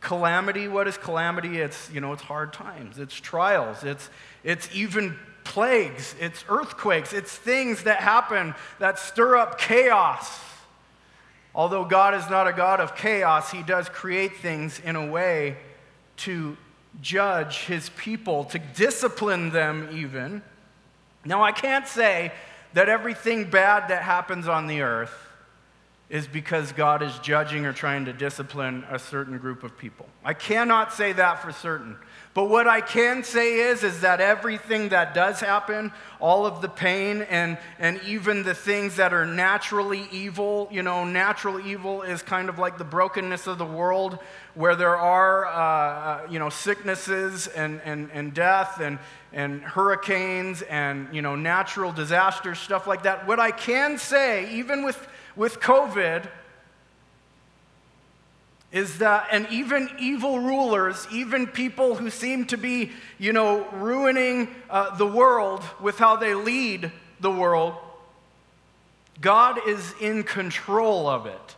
calamity. 0.00 0.68
What 0.68 0.88
is 0.88 0.96
calamity? 0.96 1.60
It's, 1.60 1.90
you 1.90 2.00
know, 2.00 2.12
it's 2.12 2.22
hard 2.22 2.52
times, 2.52 2.98
it's 2.98 3.14
trials, 3.14 3.84
it's, 3.84 4.08
it's 4.44 4.68
even 4.74 5.18
plagues, 5.44 6.14
it's 6.20 6.44
earthquakes, 6.48 7.12
it's 7.12 7.34
things 7.34 7.82
that 7.82 7.98
happen 7.98 8.54
that 8.78 8.98
stir 8.98 9.36
up 9.36 9.58
chaos. 9.58 10.40
Although 11.54 11.84
God 11.84 12.14
is 12.14 12.30
not 12.30 12.46
a 12.46 12.52
God 12.52 12.80
of 12.80 12.94
chaos, 12.94 13.50
he 13.50 13.62
does 13.62 13.88
create 13.88 14.36
things 14.36 14.80
in 14.80 14.94
a 14.94 15.06
way 15.06 15.56
to 16.18 16.56
judge 17.02 17.64
his 17.64 17.90
people, 17.90 18.44
to 18.44 18.58
discipline 18.58 19.50
them 19.50 19.88
even. 19.92 20.42
Now, 21.24 21.42
I 21.42 21.52
can't 21.52 21.86
say 21.86 22.32
that 22.72 22.88
everything 22.88 23.50
bad 23.50 23.88
that 23.88 24.02
happens 24.02 24.48
on 24.48 24.66
the 24.66 24.82
earth 24.82 25.12
is 26.08 26.26
because 26.26 26.72
God 26.72 27.02
is 27.02 27.16
judging 27.20 27.66
or 27.66 27.72
trying 27.72 28.06
to 28.06 28.12
discipline 28.12 28.84
a 28.90 28.98
certain 28.98 29.38
group 29.38 29.62
of 29.62 29.78
people. 29.78 30.08
I 30.24 30.34
cannot 30.34 30.92
say 30.92 31.12
that 31.12 31.40
for 31.40 31.52
certain. 31.52 31.96
But 32.40 32.48
what 32.48 32.66
I 32.66 32.80
can 32.80 33.22
say 33.22 33.56
is, 33.68 33.84
is 33.84 34.00
that 34.00 34.18
everything 34.18 34.88
that 34.88 35.12
does 35.12 35.40
happen, 35.40 35.92
all 36.20 36.46
of 36.46 36.62
the 36.62 36.70
pain 36.70 37.20
and, 37.20 37.58
and 37.78 38.00
even 38.06 38.44
the 38.44 38.54
things 38.54 38.96
that 38.96 39.12
are 39.12 39.26
naturally 39.26 40.08
evil, 40.10 40.66
you 40.70 40.82
know, 40.82 41.04
natural 41.04 41.60
evil 41.60 42.00
is 42.00 42.22
kind 42.22 42.48
of 42.48 42.58
like 42.58 42.78
the 42.78 42.84
brokenness 42.84 43.46
of 43.46 43.58
the 43.58 43.66
world 43.66 44.18
where 44.54 44.74
there 44.74 44.96
are, 44.96 45.48
uh, 45.48 45.52
uh, 45.52 46.26
you 46.30 46.38
know, 46.38 46.48
sicknesses 46.48 47.46
and, 47.46 47.82
and, 47.84 48.08
and 48.14 48.32
death 48.32 48.80
and, 48.80 48.98
and 49.34 49.60
hurricanes 49.60 50.62
and, 50.62 51.14
you 51.14 51.20
know, 51.20 51.36
natural 51.36 51.92
disasters, 51.92 52.58
stuff 52.58 52.86
like 52.86 53.02
that. 53.02 53.26
What 53.26 53.38
I 53.38 53.50
can 53.50 53.98
say, 53.98 54.50
even 54.54 54.82
with, 54.82 55.06
with 55.36 55.60
COVID, 55.60 56.26
is 58.72 58.98
that, 58.98 59.28
and 59.32 59.48
even 59.50 59.90
evil 59.98 60.38
rulers, 60.38 61.06
even 61.12 61.46
people 61.46 61.96
who 61.96 62.08
seem 62.08 62.44
to 62.46 62.56
be, 62.56 62.92
you 63.18 63.32
know, 63.32 63.66
ruining 63.72 64.48
uh, 64.68 64.94
the 64.96 65.06
world 65.06 65.64
with 65.80 65.98
how 65.98 66.16
they 66.16 66.34
lead 66.34 66.92
the 67.18 67.30
world, 67.30 67.74
God 69.20 69.58
is 69.66 69.94
in 70.00 70.22
control 70.22 71.08
of 71.08 71.26
it. 71.26 71.56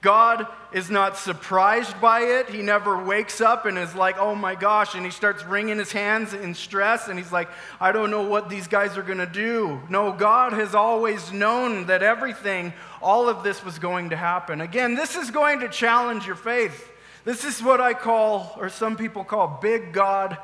God 0.00 0.46
is 0.72 0.90
not 0.90 1.16
surprised 1.16 2.00
by 2.00 2.20
it. 2.20 2.48
He 2.48 2.62
never 2.62 3.02
wakes 3.02 3.40
up 3.40 3.66
and 3.66 3.76
is 3.76 3.96
like, 3.96 4.16
oh 4.18 4.34
my 4.34 4.54
gosh, 4.54 4.94
and 4.94 5.04
he 5.04 5.10
starts 5.10 5.44
wringing 5.44 5.78
his 5.78 5.90
hands 5.90 6.34
in 6.34 6.54
stress 6.54 7.08
and 7.08 7.18
he's 7.18 7.32
like, 7.32 7.48
I 7.80 7.90
don't 7.90 8.10
know 8.10 8.22
what 8.22 8.48
these 8.48 8.68
guys 8.68 8.96
are 8.96 9.02
going 9.02 9.18
to 9.18 9.26
do. 9.26 9.80
No, 9.88 10.12
God 10.12 10.52
has 10.52 10.74
always 10.74 11.32
known 11.32 11.86
that 11.86 12.04
everything, 12.04 12.72
all 13.02 13.28
of 13.28 13.42
this 13.42 13.64
was 13.64 13.80
going 13.80 14.10
to 14.10 14.16
happen. 14.16 14.60
Again, 14.60 14.94
this 14.94 15.16
is 15.16 15.32
going 15.32 15.60
to 15.60 15.68
challenge 15.68 16.26
your 16.26 16.36
faith. 16.36 16.92
This 17.24 17.44
is 17.44 17.60
what 17.60 17.80
I 17.80 17.92
call, 17.92 18.54
or 18.56 18.68
some 18.68 18.96
people 18.96 19.24
call, 19.24 19.58
big 19.60 19.92
God 19.92 20.38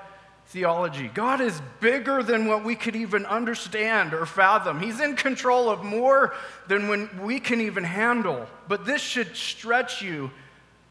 theology. 0.47 1.09
God 1.09 1.41
is 1.41 1.61
bigger 1.81 2.23
than 2.23 2.47
what 2.47 2.65
we 2.65 2.77
could 2.77 2.95
even 2.97 3.27
understand 3.27 4.15
or 4.15 4.27
fathom. 4.27 4.81
He's 4.81 5.01
in 5.01 5.17
control 5.17 5.69
of 5.69 5.83
more 5.83 6.35
than 6.69 6.89
when 6.89 7.11
we 7.23 7.41
can 7.41 7.61
even 7.61 7.85
handle. 7.85 8.47
But 8.69 8.85
this 8.85 9.03
should 9.03 9.37
stretch 9.37 10.03
you 10.03 10.31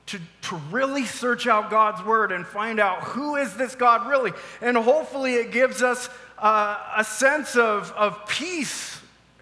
to, 0.08 0.20
to 0.44 0.56
really 0.70 1.06
search 1.06 1.48
out 1.48 1.70
God's 1.70 2.04
word 2.04 2.32
and 2.32 2.46
find 2.46 2.80
out 2.80 3.04
who 3.04 3.36
is 3.36 3.56
this 3.56 3.76
God 3.76 4.08
really. 4.08 4.34
And 4.62 4.76
hopefully 4.76 5.36
it 5.36 5.52
gives 5.52 5.82
us 5.82 6.10
uh, 6.38 6.78
a 6.98 7.04
sense 7.04 7.56
of, 7.56 7.92
of 7.94 8.28
peace 8.28 8.93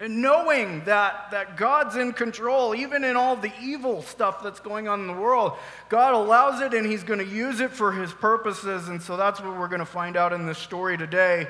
and 0.02 0.20
knowing 0.20 0.82
that, 0.84 1.30
that 1.30 1.56
God's 1.56 1.94
in 1.94 2.12
control, 2.12 2.74
even 2.74 3.04
in 3.04 3.14
all 3.14 3.36
the 3.36 3.52
evil 3.62 4.02
stuff 4.02 4.42
that's 4.42 4.58
going 4.58 4.88
on 4.88 4.98
in 4.98 5.06
the 5.06 5.12
world, 5.12 5.52
God 5.88 6.14
allows 6.14 6.60
it 6.60 6.74
and 6.74 6.84
He's 6.84 7.04
going 7.04 7.20
to 7.20 7.24
use 7.24 7.60
it 7.60 7.70
for 7.70 7.92
His 7.92 8.12
purposes. 8.12 8.88
And 8.88 9.00
so 9.00 9.16
that's 9.16 9.40
what 9.40 9.56
we're 9.56 9.68
going 9.68 9.78
to 9.78 9.86
find 9.86 10.16
out 10.16 10.32
in 10.32 10.44
this 10.44 10.58
story 10.58 10.98
today. 10.98 11.46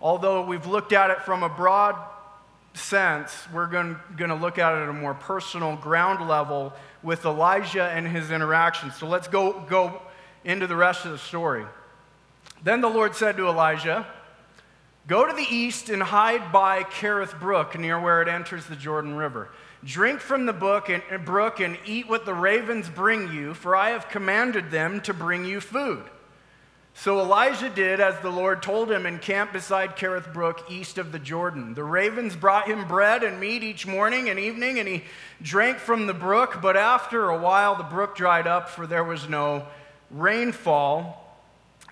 Although 0.00 0.46
we've 0.46 0.66
looked 0.66 0.92
at 0.92 1.10
it 1.10 1.22
from 1.22 1.42
a 1.42 1.48
broad 1.48 1.96
sense, 2.74 3.36
we're 3.52 3.66
going, 3.66 3.96
going 4.16 4.30
to 4.30 4.36
look 4.36 4.56
at 4.58 4.72
it 4.72 4.82
at 4.82 4.88
a 4.88 4.92
more 4.92 5.14
personal 5.14 5.74
ground 5.74 6.28
level 6.28 6.72
with 7.02 7.24
Elijah 7.24 7.90
and 7.90 8.06
his 8.06 8.30
interactions. 8.30 8.94
So 8.94 9.08
let's 9.08 9.26
go, 9.26 9.64
go 9.68 10.00
into 10.44 10.68
the 10.68 10.76
rest 10.76 11.06
of 11.06 11.10
the 11.10 11.18
story. 11.18 11.66
Then 12.62 12.82
the 12.82 12.88
Lord 12.88 13.16
said 13.16 13.36
to 13.38 13.48
Elijah, 13.48 14.06
Go 15.10 15.26
to 15.26 15.32
the 15.32 15.42
east 15.42 15.90
and 15.90 16.00
hide 16.00 16.52
by 16.52 16.84
Kerith 16.84 17.40
Brook, 17.40 17.76
near 17.76 17.98
where 17.98 18.22
it 18.22 18.28
enters 18.28 18.66
the 18.66 18.76
Jordan 18.76 19.16
River. 19.16 19.48
Drink 19.82 20.20
from 20.20 20.46
the 20.46 20.52
brook 20.52 20.88
and, 20.88 21.02
uh, 21.10 21.18
brook 21.18 21.58
and 21.58 21.76
eat 21.84 22.08
what 22.08 22.24
the 22.24 22.32
ravens 22.32 22.88
bring 22.88 23.32
you, 23.32 23.52
for 23.54 23.74
I 23.74 23.90
have 23.90 24.08
commanded 24.08 24.70
them 24.70 25.00
to 25.00 25.12
bring 25.12 25.44
you 25.44 25.60
food. 25.60 26.04
So 26.94 27.18
Elijah 27.18 27.70
did 27.70 27.98
as 27.98 28.20
the 28.20 28.30
Lord 28.30 28.62
told 28.62 28.88
him 28.88 29.04
and 29.04 29.20
camped 29.20 29.52
beside 29.52 29.96
Kerith 29.96 30.32
Brook, 30.32 30.64
east 30.70 30.96
of 30.96 31.10
the 31.10 31.18
Jordan. 31.18 31.74
The 31.74 31.82
ravens 31.82 32.36
brought 32.36 32.68
him 32.68 32.86
bread 32.86 33.24
and 33.24 33.40
meat 33.40 33.64
each 33.64 33.88
morning 33.88 34.30
and 34.30 34.38
evening, 34.38 34.78
and 34.78 34.86
he 34.86 35.02
drank 35.42 35.78
from 35.78 36.06
the 36.06 36.14
brook. 36.14 36.60
But 36.62 36.76
after 36.76 37.30
a 37.30 37.36
while, 37.36 37.74
the 37.74 37.82
brook 37.82 38.14
dried 38.14 38.46
up, 38.46 38.68
for 38.68 38.86
there 38.86 39.02
was 39.02 39.28
no 39.28 39.66
rainfall 40.08 41.36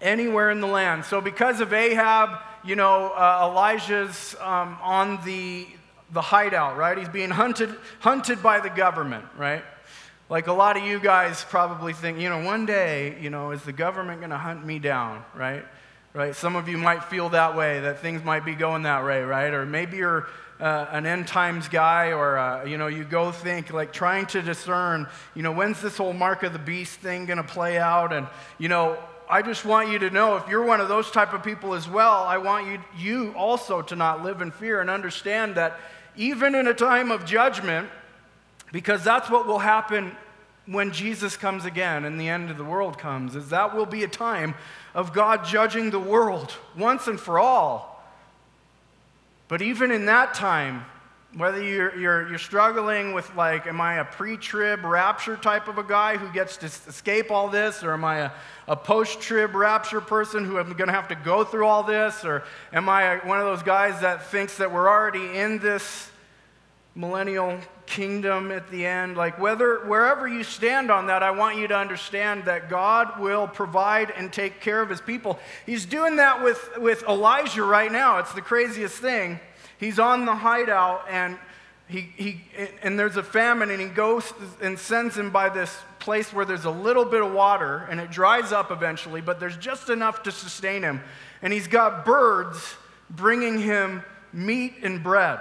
anywhere 0.00 0.52
in 0.52 0.60
the 0.60 0.68
land. 0.68 1.04
So, 1.04 1.20
because 1.20 1.60
of 1.60 1.72
Ahab, 1.72 2.38
you 2.68 2.76
know, 2.76 3.08
uh, 3.16 3.48
Elijah's 3.50 4.36
um, 4.42 4.76
on 4.82 5.24
the, 5.24 5.66
the 6.12 6.20
hideout, 6.20 6.76
right? 6.76 6.98
He's 6.98 7.08
being 7.08 7.30
hunted, 7.30 7.74
hunted 8.00 8.42
by 8.42 8.60
the 8.60 8.68
government, 8.68 9.24
right? 9.38 9.64
Like 10.28 10.48
a 10.48 10.52
lot 10.52 10.76
of 10.76 10.82
you 10.82 11.00
guys 11.00 11.42
probably 11.48 11.94
think, 11.94 12.18
you 12.18 12.28
know, 12.28 12.44
one 12.44 12.66
day, 12.66 13.16
you 13.22 13.30
know, 13.30 13.52
is 13.52 13.62
the 13.62 13.72
government 13.72 14.20
going 14.20 14.30
to 14.30 14.36
hunt 14.36 14.66
me 14.66 14.78
down, 14.78 15.24
right? 15.34 15.64
Right? 16.12 16.36
Some 16.36 16.56
of 16.56 16.68
you 16.68 16.76
might 16.76 17.04
feel 17.04 17.30
that 17.30 17.56
way, 17.56 17.80
that 17.80 18.00
things 18.00 18.22
might 18.22 18.44
be 18.44 18.54
going 18.54 18.82
that 18.82 19.02
way, 19.02 19.22
right? 19.22 19.54
Or 19.54 19.64
maybe 19.64 19.96
you're 19.96 20.28
uh, 20.60 20.88
an 20.90 21.06
end 21.06 21.26
times 21.26 21.68
guy, 21.68 22.12
or 22.12 22.36
uh, 22.36 22.64
you 22.64 22.76
know, 22.76 22.88
you 22.88 23.04
go 23.04 23.32
think 23.32 23.72
like 23.72 23.92
trying 23.92 24.26
to 24.26 24.42
discern, 24.42 25.06
you 25.34 25.42
know, 25.42 25.52
when's 25.52 25.80
this 25.80 25.96
whole 25.96 26.12
mark 26.12 26.42
of 26.42 26.52
the 26.52 26.58
beast 26.58 27.00
thing 27.00 27.24
going 27.24 27.38
to 27.38 27.44
play 27.44 27.78
out? 27.78 28.12
And 28.12 28.26
you 28.58 28.68
know, 28.68 28.98
I 29.30 29.42
just 29.42 29.64
want 29.64 29.90
you 29.90 29.98
to 29.98 30.10
know 30.10 30.36
if 30.36 30.48
you're 30.48 30.64
one 30.64 30.80
of 30.80 30.88
those 30.88 31.10
type 31.10 31.34
of 31.34 31.42
people 31.42 31.74
as 31.74 31.88
well, 31.88 32.24
I 32.24 32.38
want 32.38 32.66
you, 32.66 32.80
you 32.96 33.34
also 33.36 33.82
to 33.82 33.94
not 33.96 34.22
live 34.22 34.40
in 34.40 34.50
fear 34.50 34.80
and 34.80 34.88
understand 34.88 35.56
that 35.56 35.78
even 36.16 36.54
in 36.54 36.66
a 36.66 36.74
time 36.74 37.10
of 37.10 37.26
judgment, 37.26 37.90
because 38.72 39.04
that's 39.04 39.28
what 39.28 39.46
will 39.46 39.58
happen 39.58 40.16
when 40.66 40.92
Jesus 40.92 41.36
comes 41.36 41.64
again 41.64 42.04
and 42.04 42.18
the 42.18 42.28
end 42.28 42.50
of 42.50 42.56
the 42.56 42.64
world 42.64 42.98
comes, 42.98 43.36
is 43.36 43.50
that 43.50 43.74
will 43.74 43.86
be 43.86 44.02
a 44.02 44.08
time 44.08 44.54
of 44.94 45.12
God 45.12 45.44
judging 45.44 45.90
the 45.90 46.00
world 46.00 46.54
once 46.76 47.06
and 47.06 47.20
for 47.20 47.38
all. 47.38 48.02
But 49.48 49.62
even 49.62 49.90
in 49.90 50.06
that 50.06 50.34
time, 50.34 50.84
whether 51.34 51.62
you're, 51.62 51.94
you're, 51.94 52.28
you're 52.28 52.38
struggling 52.38 53.12
with, 53.12 53.34
like, 53.36 53.66
am 53.66 53.80
I 53.80 53.96
a 53.96 54.04
pre 54.04 54.38
trib 54.38 54.82
rapture 54.84 55.36
type 55.36 55.68
of 55.68 55.76
a 55.76 55.82
guy 55.82 56.16
who 56.16 56.32
gets 56.32 56.56
to 56.58 56.66
escape 56.66 57.30
all 57.30 57.48
this, 57.48 57.84
or 57.84 57.92
am 57.92 58.04
I 58.04 58.18
a, 58.18 58.30
a 58.66 58.76
post 58.76 59.20
trib 59.20 59.54
rapture 59.54 60.00
person 60.00 60.44
who 60.44 60.58
am 60.58 60.72
going 60.72 60.88
to 60.88 60.94
have 60.94 61.08
to 61.08 61.14
go 61.14 61.44
through 61.44 61.66
all 61.66 61.82
this, 61.82 62.24
or 62.24 62.44
am 62.72 62.88
I 62.88 63.18
one 63.18 63.38
of 63.38 63.44
those 63.44 63.62
guys 63.62 64.00
that 64.00 64.26
thinks 64.28 64.56
that 64.56 64.72
we're 64.72 64.88
already 64.88 65.36
in 65.36 65.58
this 65.58 66.10
millennial 66.94 67.58
kingdom 67.84 68.50
at 68.50 68.70
the 68.70 68.86
end? 68.86 69.18
Like, 69.18 69.38
whether, 69.38 69.80
wherever 69.86 70.26
you 70.26 70.42
stand 70.42 70.90
on 70.90 71.08
that, 71.08 71.22
I 71.22 71.32
want 71.32 71.58
you 71.58 71.68
to 71.68 71.76
understand 71.76 72.46
that 72.46 72.70
God 72.70 73.20
will 73.20 73.46
provide 73.46 74.12
and 74.12 74.32
take 74.32 74.62
care 74.62 74.80
of 74.80 74.88
his 74.88 75.02
people. 75.02 75.38
He's 75.66 75.84
doing 75.84 76.16
that 76.16 76.42
with, 76.42 76.78
with 76.78 77.02
Elijah 77.02 77.64
right 77.64 77.92
now. 77.92 78.18
It's 78.18 78.32
the 78.32 78.40
craziest 78.40 78.96
thing. 78.96 79.40
He's 79.78 79.98
on 79.98 80.26
the 80.26 80.34
hideout 80.34 81.06
and 81.08 81.38
he, 81.88 82.00
he, 82.16 82.40
and 82.82 82.98
there's 82.98 83.16
a 83.16 83.22
famine, 83.22 83.70
and 83.70 83.80
he 83.80 83.88
goes 83.88 84.34
and 84.60 84.78
sends 84.78 85.16
him 85.16 85.30
by 85.30 85.48
this 85.48 85.74
place 86.00 86.34
where 86.34 86.44
there's 86.44 86.66
a 86.66 86.70
little 86.70 87.06
bit 87.06 87.22
of 87.22 87.32
water, 87.32 87.86
and 87.90 87.98
it 87.98 88.10
dries 88.10 88.52
up 88.52 88.70
eventually, 88.70 89.22
but 89.22 89.40
there's 89.40 89.56
just 89.56 89.88
enough 89.88 90.22
to 90.24 90.30
sustain 90.30 90.82
him. 90.82 91.00
And 91.40 91.50
he's 91.50 91.66
got 91.66 92.04
birds 92.04 92.74
bringing 93.08 93.58
him 93.58 94.02
meat 94.34 94.74
and 94.82 95.02
bread. 95.02 95.40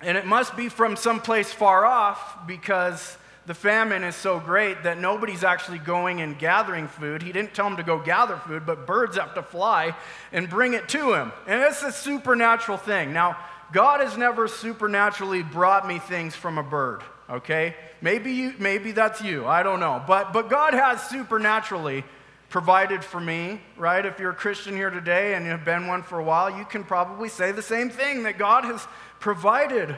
And 0.00 0.18
it 0.18 0.26
must 0.26 0.56
be 0.56 0.68
from 0.68 0.96
someplace 0.96 1.52
far 1.52 1.86
off 1.86 2.46
because 2.48 3.16
the 3.46 3.54
famine 3.54 4.02
is 4.02 4.16
so 4.16 4.40
great 4.40 4.82
that 4.82 4.98
nobody's 4.98 5.44
actually 5.44 5.78
going 5.78 6.20
and 6.20 6.38
gathering 6.38 6.88
food. 6.88 7.22
He 7.22 7.32
didn't 7.32 7.54
tell 7.54 7.66
them 7.66 7.76
to 7.76 7.84
go 7.84 7.98
gather 7.98 8.36
food, 8.36 8.66
but 8.66 8.86
birds 8.86 9.16
have 9.16 9.34
to 9.34 9.42
fly 9.42 9.94
and 10.32 10.50
bring 10.50 10.74
it 10.74 10.88
to 10.90 11.14
him. 11.14 11.32
And 11.46 11.62
it's 11.62 11.82
a 11.82 11.92
supernatural 11.92 12.76
thing. 12.76 13.12
Now, 13.12 13.38
God 13.72 14.00
has 14.00 14.16
never 14.16 14.48
supernaturally 14.48 15.42
brought 15.42 15.86
me 15.86 15.98
things 15.98 16.34
from 16.34 16.58
a 16.58 16.62
bird, 16.62 17.02
okay? 17.30 17.76
Maybe 18.00 18.32
you 18.32 18.54
maybe 18.58 18.92
that's 18.92 19.20
you. 19.22 19.46
I 19.46 19.62
don't 19.62 19.80
know. 19.80 20.02
But 20.06 20.32
but 20.32 20.50
God 20.50 20.74
has 20.74 21.02
supernaturally 21.08 22.04
provided 22.48 23.04
for 23.04 23.20
me, 23.20 23.60
right? 23.76 24.04
If 24.04 24.18
you're 24.18 24.30
a 24.30 24.34
Christian 24.34 24.74
here 24.74 24.90
today 24.90 25.34
and 25.34 25.46
you've 25.46 25.64
been 25.64 25.86
one 25.86 26.02
for 26.02 26.18
a 26.18 26.24
while, 26.24 26.56
you 26.56 26.64
can 26.64 26.84
probably 26.84 27.28
say 27.28 27.52
the 27.52 27.62
same 27.62 27.90
thing 27.90 28.22
that 28.24 28.38
God 28.38 28.64
has 28.64 28.86
provided 29.18 29.96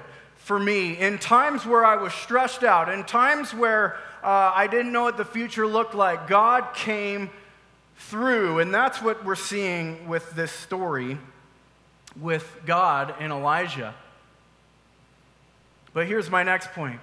for 0.49 0.59
me 0.59 0.97
in 0.97 1.19
times 1.19 1.67
where 1.67 1.85
I 1.85 1.97
was 1.97 2.14
stressed 2.14 2.64
out, 2.64 2.88
in 2.88 3.05
times 3.05 3.52
where 3.52 3.97
uh, 4.23 4.50
I 4.55 4.67
didn't 4.67 4.93
know 4.93 5.02
what 5.02 5.19
the 5.19 5.25
future 5.26 5.67
looked 5.67 5.95
like. 5.95 6.26
God 6.26 6.73
came 6.75 7.28
through, 7.99 8.59
and 8.59 8.73
that's 8.73 9.02
what 9.02 9.26
we're 9.26 9.35
seeing 9.35 10.09
with 10.09 10.31
this 10.31 10.50
story 10.50 11.19
with 12.19 12.61
God 12.64 13.14
and 13.21 13.31
Elijah. 13.31 13.95
But 15.93 16.07
here's 16.07 16.31
my 16.31 16.45
next 16.45 16.73
point. 16.73 17.00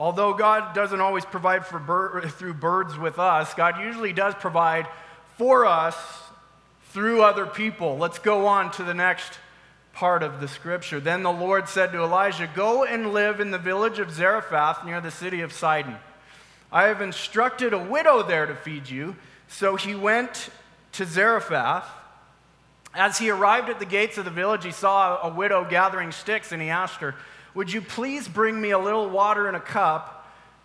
Although 0.00 0.34
God 0.34 0.74
doesn't 0.74 1.00
always 1.00 1.24
provide 1.24 1.64
for 1.64 1.78
bir- 1.78 2.28
through 2.28 2.54
birds 2.54 2.98
with 2.98 3.20
us, 3.20 3.54
God 3.54 3.78
usually 3.80 4.12
does 4.12 4.34
provide 4.34 4.88
for 5.38 5.64
us 5.64 5.96
through 6.90 7.22
other 7.22 7.46
people. 7.46 7.98
Let's 7.98 8.18
go 8.18 8.48
on 8.48 8.72
to 8.72 8.82
the 8.82 8.94
next 8.94 9.38
part 9.94 10.22
of 10.22 10.40
the 10.40 10.48
scripture. 10.48 11.00
Then 11.00 11.22
the 11.22 11.32
Lord 11.32 11.68
said 11.68 11.92
to 11.92 12.02
Elijah, 12.02 12.48
Go 12.54 12.84
and 12.84 13.12
live 13.12 13.40
in 13.40 13.50
the 13.50 13.58
village 13.58 13.98
of 13.98 14.10
Zarephath 14.10 14.84
near 14.84 15.00
the 15.00 15.10
city 15.10 15.40
of 15.40 15.52
Sidon. 15.52 15.96
I 16.72 16.84
have 16.84 17.00
instructed 17.00 17.72
a 17.72 17.78
widow 17.78 18.22
there 18.22 18.46
to 18.46 18.54
feed 18.54 18.90
you. 18.90 19.16
So 19.48 19.76
he 19.76 19.94
went 19.94 20.50
to 20.92 21.04
Zarephath. 21.04 21.88
As 22.92 23.18
he 23.18 23.30
arrived 23.30 23.70
at 23.70 23.78
the 23.78 23.86
gates 23.86 24.18
of 24.18 24.24
the 24.24 24.30
village, 24.30 24.64
he 24.64 24.72
saw 24.72 25.20
a 25.22 25.32
widow 25.32 25.64
gathering 25.64 26.12
sticks, 26.12 26.52
and 26.52 26.60
he 26.60 26.68
asked 26.68 27.00
her, 27.00 27.14
Would 27.54 27.72
you 27.72 27.80
please 27.80 28.26
bring 28.26 28.60
me 28.60 28.70
a 28.70 28.78
little 28.78 29.08
water 29.08 29.48
in 29.48 29.54
a 29.54 29.60
cup? 29.60 30.10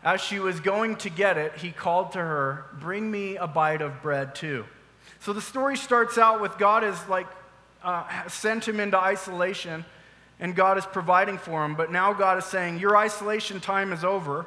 As 0.03 0.21
she 0.21 0.39
was 0.39 0.59
going 0.59 0.95
to 0.97 1.09
get 1.09 1.37
it, 1.37 1.55
he 1.57 1.71
called 1.71 2.13
to 2.13 2.19
her, 2.19 2.65
Bring 2.79 3.09
me 3.09 3.35
a 3.35 3.47
bite 3.47 3.81
of 3.81 4.01
bread 4.01 4.33
too. 4.33 4.65
So 5.19 5.33
the 5.33 5.41
story 5.41 5.75
starts 5.75 6.17
out 6.17 6.41
with 6.41 6.57
God 6.57 6.83
is 6.83 6.97
like 7.09 7.27
uh, 7.83 8.27
sent 8.27 8.67
him 8.67 8.79
into 8.79 8.97
isolation 8.97 9.85
and 10.39 10.55
God 10.55 10.77
is 10.77 10.85
providing 10.85 11.37
for 11.37 11.65
him. 11.65 11.75
But 11.75 11.91
now 11.91 12.13
God 12.13 12.37
is 12.37 12.45
saying, 12.45 12.79
Your 12.79 12.95
isolation 12.95 13.59
time 13.59 13.91
is 13.91 14.03
over. 14.03 14.45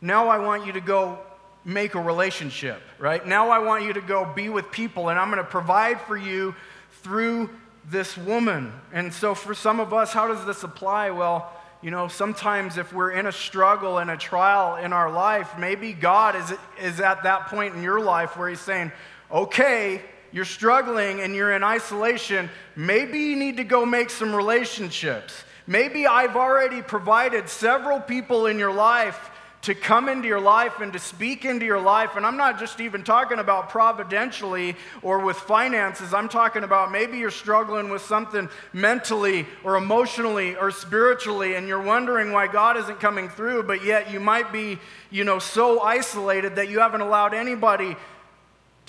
Now 0.00 0.28
I 0.28 0.38
want 0.38 0.66
you 0.66 0.72
to 0.72 0.80
go 0.80 1.18
make 1.64 1.94
a 1.94 2.00
relationship, 2.00 2.82
right? 2.98 3.26
Now 3.26 3.50
I 3.50 3.60
want 3.60 3.84
you 3.84 3.92
to 3.92 4.00
go 4.00 4.30
be 4.34 4.48
with 4.48 4.70
people 4.70 5.08
and 5.08 5.18
I'm 5.18 5.30
going 5.30 5.42
to 5.42 5.50
provide 5.50 6.00
for 6.00 6.16
you 6.16 6.54
through 7.02 7.50
this 7.88 8.16
woman. 8.16 8.72
And 8.92 9.12
so 9.12 9.34
for 9.34 9.54
some 9.54 9.80
of 9.80 9.92
us, 9.92 10.12
how 10.12 10.28
does 10.28 10.44
this 10.44 10.62
apply? 10.64 11.10
Well, 11.10 11.52
you 11.82 11.90
know, 11.90 12.08
sometimes 12.08 12.78
if 12.78 12.92
we're 12.92 13.10
in 13.10 13.26
a 13.26 13.32
struggle 13.32 13.98
and 13.98 14.10
a 14.10 14.16
trial 14.16 14.76
in 14.76 14.92
our 14.92 15.10
life, 15.10 15.58
maybe 15.58 15.92
God 15.92 16.36
is, 16.36 16.52
is 16.80 17.00
at 17.00 17.24
that 17.24 17.48
point 17.48 17.74
in 17.74 17.82
your 17.82 18.00
life 18.00 18.36
where 18.36 18.48
He's 18.48 18.60
saying, 18.60 18.92
okay, 19.30 20.00
you're 20.32 20.44
struggling 20.44 21.20
and 21.20 21.34
you're 21.34 21.52
in 21.52 21.62
isolation. 21.62 22.50
Maybe 22.74 23.18
you 23.18 23.36
need 23.36 23.58
to 23.58 23.64
go 23.64 23.86
make 23.86 24.10
some 24.10 24.34
relationships. 24.34 25.44
Maybe 25.66 26.06
I've 26.06 26.36
already 26.36 26.82
provided 26.82 27.48
several 27.48 28.00
people 28.00 28.46
in 28.46 28.58
your 28.58 28.72
life 28.72 29.30
to 29.62 29.76
come 29.76 30.08
into 30.08 30.26
your 30.26 30.40
life 30.40 30.80
and 30.80 30.92
to 30.92 30.98
speak 30.98 31.44
into 31.44 31.64
your 31.64 31.80
life. 31.80 32.16
And 32.16 32.26
I'm 32.26 32.36
not 32.36 32.58
just 32.58 32.80
even 32.80 33.04
talking 33.04 33.38
about 33.38 33.68
providentially 33.68 34.74
or 35.02 35.20
with 35.20 35.36
finances. 35.36 36.12
I'm 36.12 36.28
talking 36.28 36.64
about 36.64 36.90
maybe 36.90 37.18
you're 37.18 37.30
struggling 37.30 37.88
with 37.88 38.02
something 38.02 38.48
mentally 38.72 39.46
or 39.62 39.76
emotionally 39.76 40.56
or 40.56 40.72
spiritually 40.72 41.54
and 41.54 41.68
you're 41.68 41.82
wondering 41.82 42.32
why 42.32 42.48
God 42.48 42.76
isn't 42.76 42.98
coming 42.98 43.28
through, 43.28 43.62
but 43.62 43.84
yet 43.84 44.10
you 44.10 44.18
might 44.18 44.52
be, 44.52 44.80
you 45.10 45.22
know, 45.22 45.38
so 45.38 45.80
isolated 45.80 46.56
that 46.56 46.68
you 46.68 46.80
haven't 46.80 47.00
allowed 47.00 47.32
anybody 47.32 47.96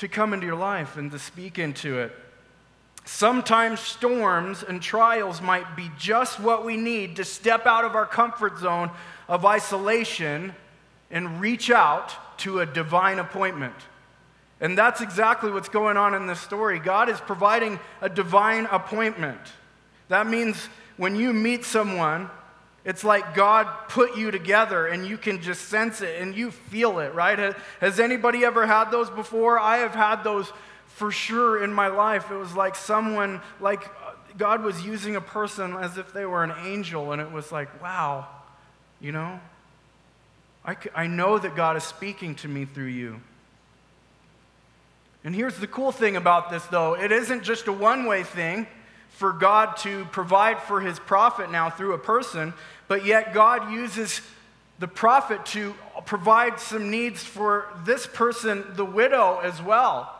to 0.04 0.10
come 0.10 0.34
into 0.34 0.46
your 0.46 0.58
life 0.58 0.98
and 0.98 1.12
to 1.12 1.18
speak 1.18 1.58
into 1.58 1.98
it. 1.98 2.12
Sometimes 3.06 3.80
storms 3.80 4.62
and 4.62 4.82
trials 4.82 5.42
might 5.42 5.78
be 5.78 5.90
just 5.98 6.42
what 6.42 6.66
we 6.66 6.76
need 6.76 7.16
to 7.16 7.24
step 7.24 7.66
out 7.66 7.86
of 7.86 7.96
our 7.96 8.06
comfort 8.06 8.60
zone 8.60 8.92
of 9.30 9.46
isolation 9.46 10.54
and 11.10 11.40
reach 11.40 11.72
out 11.72 12.14
to 12.40 12.60
a 12.60 12.66
divine 12.66 13.18
appointment. 13.18 13.76
And 14.60 14.78
that's 14.78 15.00
exactly 15.00 15.52
what's 15.52 15.70
going 15.70 15.96
on 15.96 16.14
in 16.14 16.28
this 16.28 16.42
story. 16.42 16.80
God 16.80 17.08
is 17.08 17.22
providing 17.22 17.80
a 18.02 18.10
divine 18.10 18.66
appointment. 18.72 19.40
That 20.10 20.28
means 20.28 20.68
when 20.98 21.16
you 21.16 21.32
meet 21.32 21.64
someone, 21.64 22.30
it's 22.86 23.04
like 23.04 23.34
God 23.34 23.68
put 23.88 24.18
you 24.18 24.30
together 24.30 24.88
and 24.88 25.08
you 25.08 25.18
can 25.18 25.42
just 25.42 25.70
sense 25.70 26.02
it 26.02 26.22
and 26.22 26.36
you 26.36 26.52
feel 26.52 27.00
it, 27.00 27.14
right? 27.14 27.56
Has 27.80 28.00
anybody 28.00 28.44
ever 28.44 28.68
had 28.68 28.92
those 28.92 29.10
before? 29.10 29.58
I 29.58 29.78
have 29.78 29.96
had 29.96 30.24
those 30.24 30.52
for 30.88 31.12
sure 31.12 31.64
in 31.64 31.72
my 31.72 31.88
life. 31.88 32.30
It 32.30 32.36
was 32.36 32.56
like 32.56 32.76
someone, 32.76 33.42
like 33.62 33.86
uh, 33.86 34.12
God 34.38 34.64
was 34.64 34.86
using 34.86 35.16
a 35.16 35.22
person 35.22 35.74
as 35.76 35.98
if 35.98 36.14
they 36.14 36.26
were 36.26 36.44
an 36.44 36.54
angel, 36.66 37.14
and 37.14 37.22
it 37.22 37.32
was 37.32 37.52
like, 37.52 37.82
wow, 37.82 38.28
you 39.00 39.12
know? 39.12 39.40
I, 40.66 40.76
I 40.94 41.08
know 41.08 41.38
that 41.40 41.56
God 41.56 41.78
is 41.78 41.84
speaking 41.84 42.36
to 42.36 42.48
me 42.48 42.66
through 42.66 42.86
you. 42.86 43.22
And 45.24 45.34
here's 45.34 45.58
the 45.58 45.68
cool 45.68 45.92
thing 45.92 46.18
about 46.18 46.50
this, 46.50 46.66
though 46.66 46.96
it 46.96 47.12
isn't 47.12 47.44
just 47.44 47.68
a 47.68 47.74
one 47.74 48.06
way 48.06 48.24
thing 48.24 48.68
for 49.14 49.32
God 49.32 49.78
to 49.78 50.06
provide 50.06 50.62
for 50.62 50.82
his 50.82 51.00
prophet 51.00 51.52
now 51.52 51.70
through 51.70 51.94
a 51.94 51.98
person, 51.98 52.54
but 52.88 53.06
yet 53.06 53.34
God 53.34 53.72
uses 53.72 54.22
the 54.80 54.88
prophet 54.88 55.46
to 55.48 55.74
provide 56.06 56.60
some 56.60 56.90
needs 56.90 57.24
for 57.24 57.68
this 57.86 58.06
person, 58.08 58.66
the 58.76 58.86
widow, 58.86 59.40
as 59.40 59.62
well. 59.62 60.14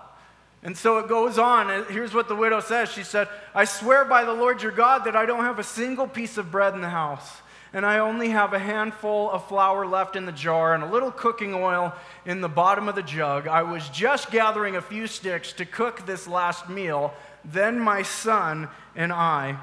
And 0.62 0.78
so 0.78 1.00
it 1.00 1.10
goes 1.10 1.38
on. 1.38 1.86
Here's 1.90 2.14
what 2.14 2.30
the 2.30 2.36
widow 2.36 2.62
says 2.62 2.90
She 2.90 3.04
said, 3.04 3.28
I 3.54 3.66
swear 3.66 4.06
by 4.06 4.24
the 4.24 4.34
Lord 4.34 4.62
your 4.62 4.72
God 4.72 5.06
that 5.06 5.16
I 5.16 5.26
don't 5.26 5.44
have 5.44 5.60
a 5.60 5.64
single 5.64 6.08
piece 6.08 6.38
of 6.38 6.52
bread 6.52 6.74
in 6.74 6.82
the 6.82 6.90
house 6.90 7.42
and 7.74 7.86
I 7.86 8.00
only 8.00 8.30
have 8.30 8.54
a 8.54 8.60
handful 8.60 9.32
of 9.32 9.48
flour 9.48 9.88
left 9.88 10.16
in 10.16 10.28
the 10.28 10.32
jar 10.32 10.76
and 10.76 10.84
a 10.84 10.88
little 10.88 11.12
cooking 11.12 11.56
oil 11.56 11.92
in 12.24 12.40
the 12.40 12.48
bottom 12.48 12.88
of 12.88 12.94
the 12.94 13.02
jug. 13.02 13.48
I 13.48 13.64
was 13.64 13.90
just 13.90 14.30
gathering 14.30 14.76
a 14.76 14.82
few 14.82 15.08
sticks 15.08 15.54
to 15.54 15.66
cook 15.66 16.06
this 16.06 16.28
last 16.28 16.70
meal. 16.70 17.14
Then 17.46 17.80
my 17.80 18.04
son 18.04 18.70
and 18.96 19.12
I 19.12 19.58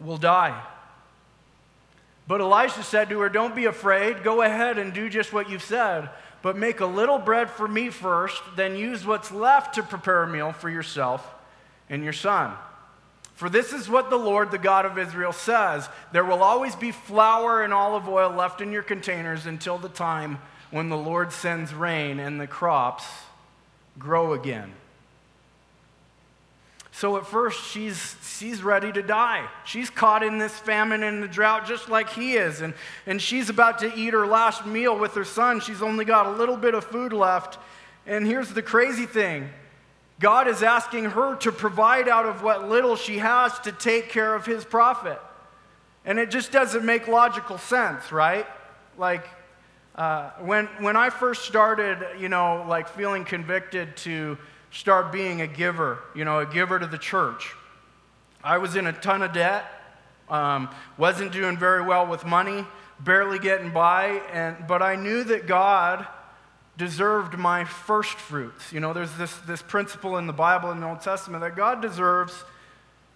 will 0.00 0.16
die. 0.16 0.60
But 2.26 2.40
Elisha 2.40 2.82
said 2.82 3.08
to 3.08 3.20
her, 3.20 3.28
Don't 3.28 3.56
be 3.56 3.64
afraid. 3.64 4.22
Go 4.22 4.42
ahead 4.42 4.78
and 4.78 4.92
do 4.92 5.08
just 5.08 5.32
what 5.32 5.50
you've 5.50 5.62
said. 5.62 6.10
But 6.42 6.56
make 6.56 6.80
a 6.80 6.86
little 6.86 7.18
bread 7.18 7.50
for 7.50 7.68
me 7.68 7.90
first, 7.90 8.40
then 8.56 8.76
use 8.76 9.04
what's 9.04 9.30
left 9.30 9.74
to 9.74 9.82
prepare 9.82 10.22
a 10.22 10.28
meal 10.28 10.52
for 10.52 10.70
yourself 10.70 11.28
and 11.88 12.02
your 12.02 12.12
son. 12.12 12.54
For 13.34 13.48
this 13.48 13.72
is 13.72 13.88
what 13.88 14.10
the 14.10 14.16
Lord, 14.16 14.50
the 14.50 14.58
God 14.58 14.86
of 14.86 14.98
Israel, 14.98 15.32
says 15.32 15.88
There 16.12 16.24
will 16.24 16.42
always 16.42 16.76
be 16.76 16.92
flour 16.92 17.62
and 17.62 17.72
olive 17.72 18.08
oil 18.08 18.30
left 18.30 18.60
in 18.60 18.70
your 18.70 18.82
containers 18.82 19.46
until 19.46 19.78
the 19.78 19.88
time 19.88 20.38
when 20.70 20.88
the 20.88 20.96
Lord 20.96 21.32
sends 21.32 21.74
rain 21.74 22.20
and 22.20 22.40
the 22.40 22.46
crops 22.46 23.04
grow 23.98 24.34
again. 24.34 24.72
So 26.92 27.16
at 27.16 27.26
first, 27.26 27.70
she's, 27.70 28.16
she's 28.38 28.62
ready 28.62 28.92
to 28.92 29.02
die. 29.02 29.48
She's 29.64 29.90
caught 29.90 30.22
in 30.22 30.38
this 30.38 30.58
famine 30.58 31.02
and 31.02 31.22
the 31.22 31.28
drought 31.28 31.66
just 31.66 31.88
like 31.88 32.10
he 32.10 32.34
is. 32.34 32.60
And, 32.60 32.74
and 33.06 33.22
she's 33.22 33.48
about 33.48 33.78
to 33.80 33.94
eat 33.94 34.12
her 34.12 34.26
last 34.26 34.66
meal 34.66 34.98
with 34.98 35.14
her 35.14 35.24
son. 35.24 35.60
She's 35.60 35.82
only 35.82 36.04
got 36.04 36.26
a 36.26 36.30
little 36.32 36.56
bit 36.56 36.74
of 36.74 36.84
food 36.84 37.12
left. 37.12 37.58
And 38.06 38.26
here's 38.26 38.52
the 38.52 38.62
crazy 38.62 39.06
thing 39.06 39.50
God 40.18 40.48
is 40.48 40.62
asking 40.62 41.06
her 41.06 41.36
to 41.36 41.52
provide 41.52 42.08
out 42.08 42.26
of 42.26 42.42
what 42.42 42.68
little 42.68 42.96
she 42.96 43.18
has 43.18 43.58
to 43.60 43.72
take 43.72 44.10
care 44.10 44.34
of 44.34 44.44
his 44.44 44.64
prophet. 44.64 45.18
And 46.04 46.18
it 46.18 46.30
just 46.30 46.50
doesn't 46.50 46.84
make 46.84 47.08
logical 47.08 47.56
sense, 47.58 48.10
right? 48.10 48.46
Like, 48.98 49.26
uh, 49.94 50.30
when, 50.40 50.66
when 50.78 50.96
I 50.96 51.10
first 51.10 51.44
started, 51.44 51.98
you 52.18 52.28
know, 52.28 52.64
like 52.68 52.88
feeling 52.88 53.24
convicted 53.24 53.96
to 53.98 54.38
start 54.70 55.12
being 55.12 55.40
a 55.40 55.46
giver, 55.46 55.98
you 56.14 56.24
know, 56.24 56.38
a 56.38 56.46
giver 56.46 56.78
to 56.78 56.86
the 56.86 56.98
church, 56.98 57.54
I 58.42 58.58
was 58.58 58.76
in 58.76 58.86
a 58.86 58.92
ton 58.92 59.22
of 59.22 59.32
debt, 59.32 59.64
um, 60.28 60.70
wasn't 60.96 61.32
doing 61.32 61.58
very 61.58 61.82
well 61.82 62.06
with 62.06 62.24
money, 62.24 62.64
barely 63.00 63.38
getting 63.38 63.70
by, 63.70 64.22
and, 64.32 64.66
but 64.66 64.82
I 64.82 64.96
knew 64.96 65.24
that 65.24 65.46
God 65.46 66.06
deserved 66.76 67.36
my 67.36 67.64
first 67.64 68.16
fruits. 68.16 68.72
You 68.72 68.80
know, 68.80 68.92
there's 68.92 69.14
this, 69.16 69.36
this 69.46 69.60
principle 69.60 70.16
in 70.16 70.26
the 70.26 70.32
Bible 70.32 70.70
in 70.70 70.80
the 70.80 70.86
Old 70.86 71.02
Testament 71.02 71.42
that 71.42 71.56
God 71.56 71.82
deserves 71.82 72.44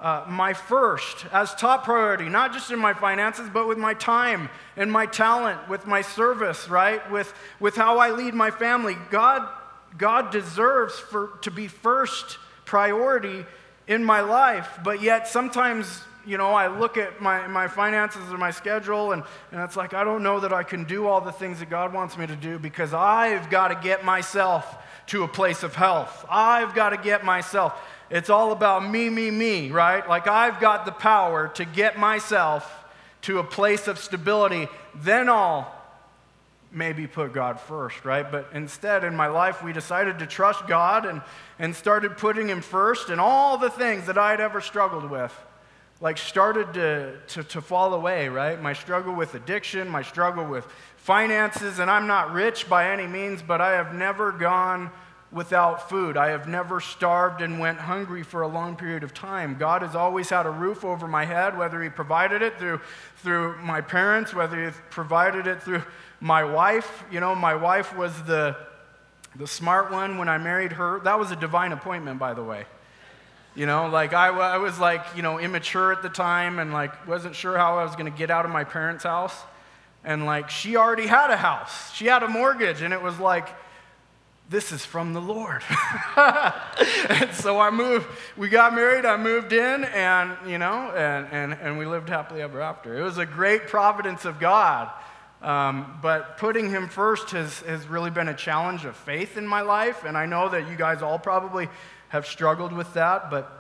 uh, 0.01 0.25
my 0.29 0.53
first 0.53 1.25
as 1.33 1.55
top 1.55 1.85
priority, 1.85 2.29
not 2.29 2.53
just 2.53 2.71
in 2.71 2.79
my 2.79 2.93
finances, 2.93 3.49
but 3.53 3.67
with 3.67 3.79
my 3.79 3.95
time 3.95 4.51
and 4.77 4.93
my 4.93 5.07
talent, 5.07 5.67
with 5.69 5.87
my 5.87 6.03
service, 6.03 6.69
right? 6.69 7.11
With, 7.11 7.33
with 7.61 7.75
how 7.77 7.99
I 7.99 8.11
lead 8.11 8.35
my 8.35 8.51
family. 8.51 8.97
God, 9.11 9.49
God 9.97 10.31
deserves 10.31 10.99
for, 10.99 11.39
to 11.43 11.51
be 11.51 11.69
first 11.69 12.39
priority 12.65 13.45
in 13.87 14.03
my 14.03 14.21
life, 14.21 14.79
but 14.83 15.03
yet 15.03 15.29
sometimes 15.29 16.01
you 16.27 16.39
know, 16.39 16.53
I 16.53 16.69
look 16.69 16.97
at 16.97 17.21
my, 17.21 17.47
my 17.47 17.69
finances 17.69 18.33
or 18.33 18.39
my 18.39 18.51
schedule, 18.51 19.13
and, 19.13 19.23
and 19.53 19.61
it's 19.61 19.77
like, 19.77 19.95
I 19.95 20.05
don't 20.05 20.23
know 20.23 20.41
that 20.41 20.53
I 20.53 20.63
can 20.63 20.85
do 20.85 21.07
all 21.07 21.21
the 21.21 21.33
things 21.33 21.59
that 21.59 21.71
God 21.71 21.93
wants 21.93 22.17
me 22.17 22.27
to 22.27 22.37
do 22.37 22.59
because 22.59 22.95
I've 22.95 23.51
got 23.51 23.69
to 23.69 23.75
get 23.75 24.05
myself 24.05 24.77
to 25.09 25.23
a 25.23 25.29
place 25.29 25.63
of 25.63 25.75
health. 25.75 26.25
I've 26.31 26.75
got 26.75 26.91
to 26.91 26.97
get 26.97 27.25
myself. 27.25 27.79
It's 28.11 28.31
all 28.31 28.53
about 28.53 28.89
me, 28.89 29.11
me, 29.11 29.31
me, 29.31 29.71
right? 29.71 30.09
Like, 30.09 30.27
I've 30.27 30.61
got 30.61 30.87
the 30.87 30.93
power 30.93 31.49
to 31.55 31.65
get 31.65 31.99
myself 31.99 32.71
to 33.23 33.39
a 33.39 33.45
place 33.45 33.87
of 33.89 33.99
stability. 33.99 34.69
Then 34.95 35.29
I'll 35.29 35.73
maybe 36.75 37.07
put 37.07 37.33
God 37.33 37.61
first, 37.61 38.05
right? 38.05 38.31
But 38.31 38.49
instead, 38.53 39.05
in 39.05 39.15
my 39.15 39.29
life, 39.29 39.63
we 39.63 39.73
decided 39.73 40.19
to 40.19 40.27
trust 40.27 40.67
God 40.67 41.07
and, 41.07 41.23
and 41.59 41.75
started 41.75 42.17
putting 42.17 42.49
Him 42.49 42.61
first 42.61 43.11
and 43.11 43.21
all 43.21 43.59
the 43.59 43.71
things 43.71 44.07
that 44.07 44.19
I 44.19 44.31
had 44.31 44.41
ever 44.41 44.61
struggled 44.61 45.11
with 45.11 45.33
like 46.01 46.19
started 46.19 46.75
to, 46.75 47.19
to, 47.29 47.45
to 47.45 47.61
fall 47.63 47.95
away, 47.95 48.29
right? 48.29 48.61
My 48.61 48.73
struggle 48.73 49.15
with 49.15 49.35
addiction, 49.35 49.89
my 49.89 50.03
struggle 50.03 50.45
with 50.45 50.67
finances, 50.97 51.79
and 51.79 51.91
I'm 51.91 52.07
not 52.07 52.33
rich 52.33 52.69
by 52.69 52.91
any 52.91 53.07
means, 53.07 53.43
but 53.43 53.61
I 53.61 53.73
have 53.73 53.95
never 53.95 54.33
gone 54.33 54.91
without 55.33 55.89
food. 55.89 56.17
I 56.17 56.29
have 56.29 56.47
never 56.47 56.81
starved 56.81 57.43
and 57.43 57.59
went 57.59 57.79
hungry 57.79 58.23
for 58.23 58.43
a 58.43 58.49
long 58.49 58.77
period 58.77 59.03
of 59.03 59.13
time. 59.15 59.57
God 59.59 59.83
has 59.83 59.97
always 59.97 60.31
had 60.31 60.47
a 60.47 60.51
roof 60.51 60.85
over 60.85 61.09
my 61.09 61.25
head, 61.25 61.59
whether 61.59 61.83
He 61.83 61.89
provided 61.89 62.43
it 62.43 62.59
through, 62.59 62.81
through 63.17 63.57
my 63.63 63.81
parents, 63.81 64.33
whether 64.33 64.65
He 64.65 64.71
provided 64.91 65.47
it 65.47 65.63
through 65.63 65.83
my 66.25 66.43
wife. 66.43 67.05
You 67.11 67.21
know, 67.21 67.35
my 67.35 67.55
wife 67.55 67.95
was 67.95 68.11
the, 68.23 68.57
the 69.37 69.47
smart 69.47 69.93
one 69.93 70.17
when 70.17 70.27
I 70.27 70.39
married 70.39 70.73
her. 70.73 71.01
That 71.01 71.19
was 71.19 71.31
a 71.31 71.37
divine 71.37 71.73
appointment, 71.73 72.19
by 72.19 72.33
the 72.33 72.43
way. 72.43 72.65
You 73.55 73.67
know, 73.67 73.89
like 73.89 74.15
I, 74.15 74.29
I 74.29 74.57
was 74.57 74.79
like, 74.79 75.05
you 75.15 75.21
know, 75.21 75.39
immature 75.39 75.93
at 75.93 76.01
the 76.01 76.09
time 76.09 76.59
and 76.59 76.73
like 76.73 77.07
wasn't 77.07 77.35
sure 77.35 77.59
how 77.59 77.77
I 77.77 77.85
was 77.85 77.95
going 77.95 78.11
to 78.11 78.19
get 78.19 78.31
out 78.31 78.47
of 78.47 78.51
my 78.51 78.65
parents' 78.65 79.05
house. 79.05 79.39
And 80.03 80.25
like 80.25 80.49
she 80.49 80.77
already 80.77 81.07
had 81.07 81.31
a 81.31 81.37
house, 81.37 81.93
she 81.93 82.07
had 82.07 82.23
a 82.23 82.29
mortgage, 82.29 82.81
and 82.81 82.95
it 82.95 83.03
was 83.03 83.19
like, 83.19 83.49
this 84.49 84.73
is 84.73 84.83
from 84.83 85.13
the 85.13 85.21
Lord. 85.21 85.63
and 86.17 87.35
so 87.35 87.61
I 87.61 87.71
moved, 87.71 88.07
we 88.39 88.49
got 88.49 88.75
married, 88.75 89.05
I 89.05 89.19
moved 89.19 89.53
in, 89.53 89.85
and, 89.85 90.37
you 90.47 90.57
know, 90.57 90.91
and, 90.91 91.27
and, 91.31 91.53
and 91.61 91.79
we 91.79 91.85
lived 91.85 92.09
happily 92.09 92.41
ever 92.41 92.63
after. 92.63 92.99
It 92.99 93.03
was 93.03 93.19
a 93.19 93.27
great 93.27 93.67
providence 93.67 94.25
of 94.25 94.41
God. 94.41 94.91
Um, 95.45 95.99
but 96.01 96.39
putting 96.39 96.71
him 96.71 96.89
first 96.89 97.33
has, 97.33 97.61
has 97.61 97.87
really 97.87 98.09
been 98.09 98.29
a 98.29 98.35
challenge 98.35 98.87
of 98.87 98.97
faith 98.97 99.37
in 99.37 99.47
my 99.47 99.61
life, 99.61 100.05
and 100.07 100.17
I 100.17 100.25
know 100.25 100.49
that 100.49 100.71
you 100.71 100.75
guys 100.75 101.03
all 101.03 101.19
probably 101.19 101.69
have 102.09 102.27
struggled 102.27 102.73
with 102.73 102.95
that, 102.95 103.31
but 103.31 103.53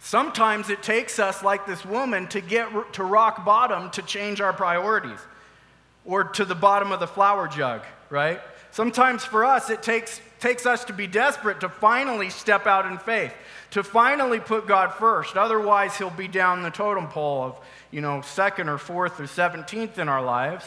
sometimes 0.00 0.70
it 0.70 0.82
takes 0.82 1.18
us, 1.18 1.42
like 1.42 1.66
this 1.66 1.84
woman, 1.84 2.28
to 2.28 2.40
get 2.40 2.94
to 2.94 3.04
rock 3.04 3.44
bottom 3.44 3.90
to 3.90 4.00
change 4.00 4.40
our 4.40 4.54
priorities 4.54 5.18
or 6.06 6.24
to 6.24 6.46
the 6.46 6.54
bottom 6.54 6.92
of 6.92 6.98
the 6.98 7.06
flour 7.06 7.46
jug, 7.46 7.82
right? 8.08 8.40
Sometimes 8.70 9.22
for 9.22 9.44
us, 9.44 9.68
it 9.68 9.82
takes, 9.82 10.18
takes 10.40 10.64
us 10.64 10.82
to 10.86 10.94
be 10.94 11.06
desperate 11.06 11.60
to 11.60 11.68
finally 11.68 12.30
step 12.30 12.66
out 12.66 12.86
in 12.86 12.96
faith, 12.96 13.34
to 13.72 13.82
finally 13.82 14.40
put 14.40 14.66
God 14.66 14.94
first. 14.94 15.36
Otherwise, 15.36 15.94
He'll 15.98 16.08
be 16.08 16.26
down 16.26 16.62
the 16.62 16.70
totem 16.70 17.08
pole 17.08 17.42
of, 17.42 17.60
you 17.90 18.00
know, 18.00 18.22
second 18.22 18.70
or 18.70 18.78
fourth 18.78 19.20
or 19.20 19.24
17th 19.24 19.98
in 19.98 20.08
our 20.08 20.22
lives 20.22 20.64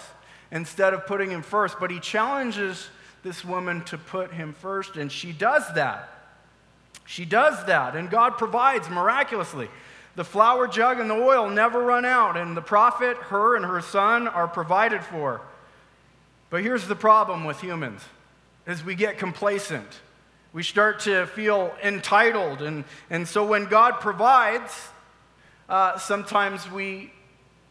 instead 0.56 0.94
of 0.96 1.06
putting 1.06 1.30
Him 1.30 1.44
first. 1.44 1.80
But 1.80 1.91
He 1.91 2.00
challenges 2.00 2.88
this 3.22 3.46
woman 3.46 3.84
to 3.86 3.98
put 4.00 4.32
Him 4.32 4.54
first, 4.54 4.96
and 4.96 5.12
she 5.12 5.32
does 5.32 5.72
that. 5.76 6.10
She 7.06 7.26
does 7.26 7.63
that, 7.65 7.96
and 7.96 8.10
God 8.10 8.39
provides 8.39 8.89
miraculously. 8.89 9.70
The 10.15 10.24
flour 10.24 10.68
jug 10.68 11.00
and 11.00 11.10
the 11.10 11.15
oil 11.15 11.50
never 11.50 11.84
run 11.84 12.06
out, 12.06 12.38
and 12.38 12.58
the 12.58 12.62
prophet, 12.62 13.18
her, 13.18 13.56
and 13.56 13.65
her 13.65 13.82
son 13.82 14.28
are 14.28 14.48
provided 14.48 15.04
for. 15.04 15.41
But 16.50 16.63
here's 16.63 16.88
the 16.88 16.96
problem 16.96 17.44
with 17.44 17.60
humans 17.60 18.02
is 18.65 18.84
we 18.84 18.96
get 18.96 19.20
complacent. 19.20 19.88
We 20.54 20.63
start 20.63 21.02
to 21.02 21.28
feel 21.28 21.76
entitled. 21.84 22.62
And, 22.62 22.86
and 23.10 23.28
so 23.28 23.46
when 23.46 23.65
God 23.65 24.00
provides, 24.00 24.88
uh, 25.68 26.00
sometimes 26.00 26.72
we 26.72 27.12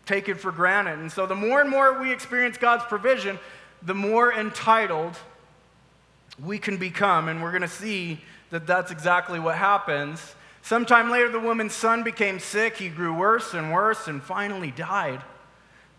take 0.06 0.28
it 0.28 0.40
for 0.40 0.52
granted. 0.52 0.98
And 0.98 1.10
so 1.10 1.26
the 1.26 1.34
more 1.34 1.60
and 1.60 1.70
more 1.70 2.00
we 2.00 2.12
experience 2.12 2.56
God's 2.58 2.84
provision, 2.84 3.38
the 3.82 3.94
more 3.94 4.32
entitled 4.32 5.16
we 6.42 6.58
can 6.58 6.76
become. 6.76 7.28
And 7.28 7.42
we're 7.42 7.50
going 7.50 7.62
to 7.62 7.68
see 7.68 8.20
that 8.50 8.66
that's 8.66 8.90
exactly 8.90 9.38
what 9.38 9.56
happens. 9.56 10.34
Sometime 10.62 11.10
later, 11.10 11.28
the 11.28 11.40
woman's 11.40 11.74
son 11.74 12.02
became 12.02 12.38
sick. 12.38 12.76
He 12.76 12.88
grew 12.88 13.14
worse 13.14 13.54
and 13.54 13.72
worse 13.72 14.08
and 14.08 14.22
finally 14.22 14.70
died. 14.70 15.20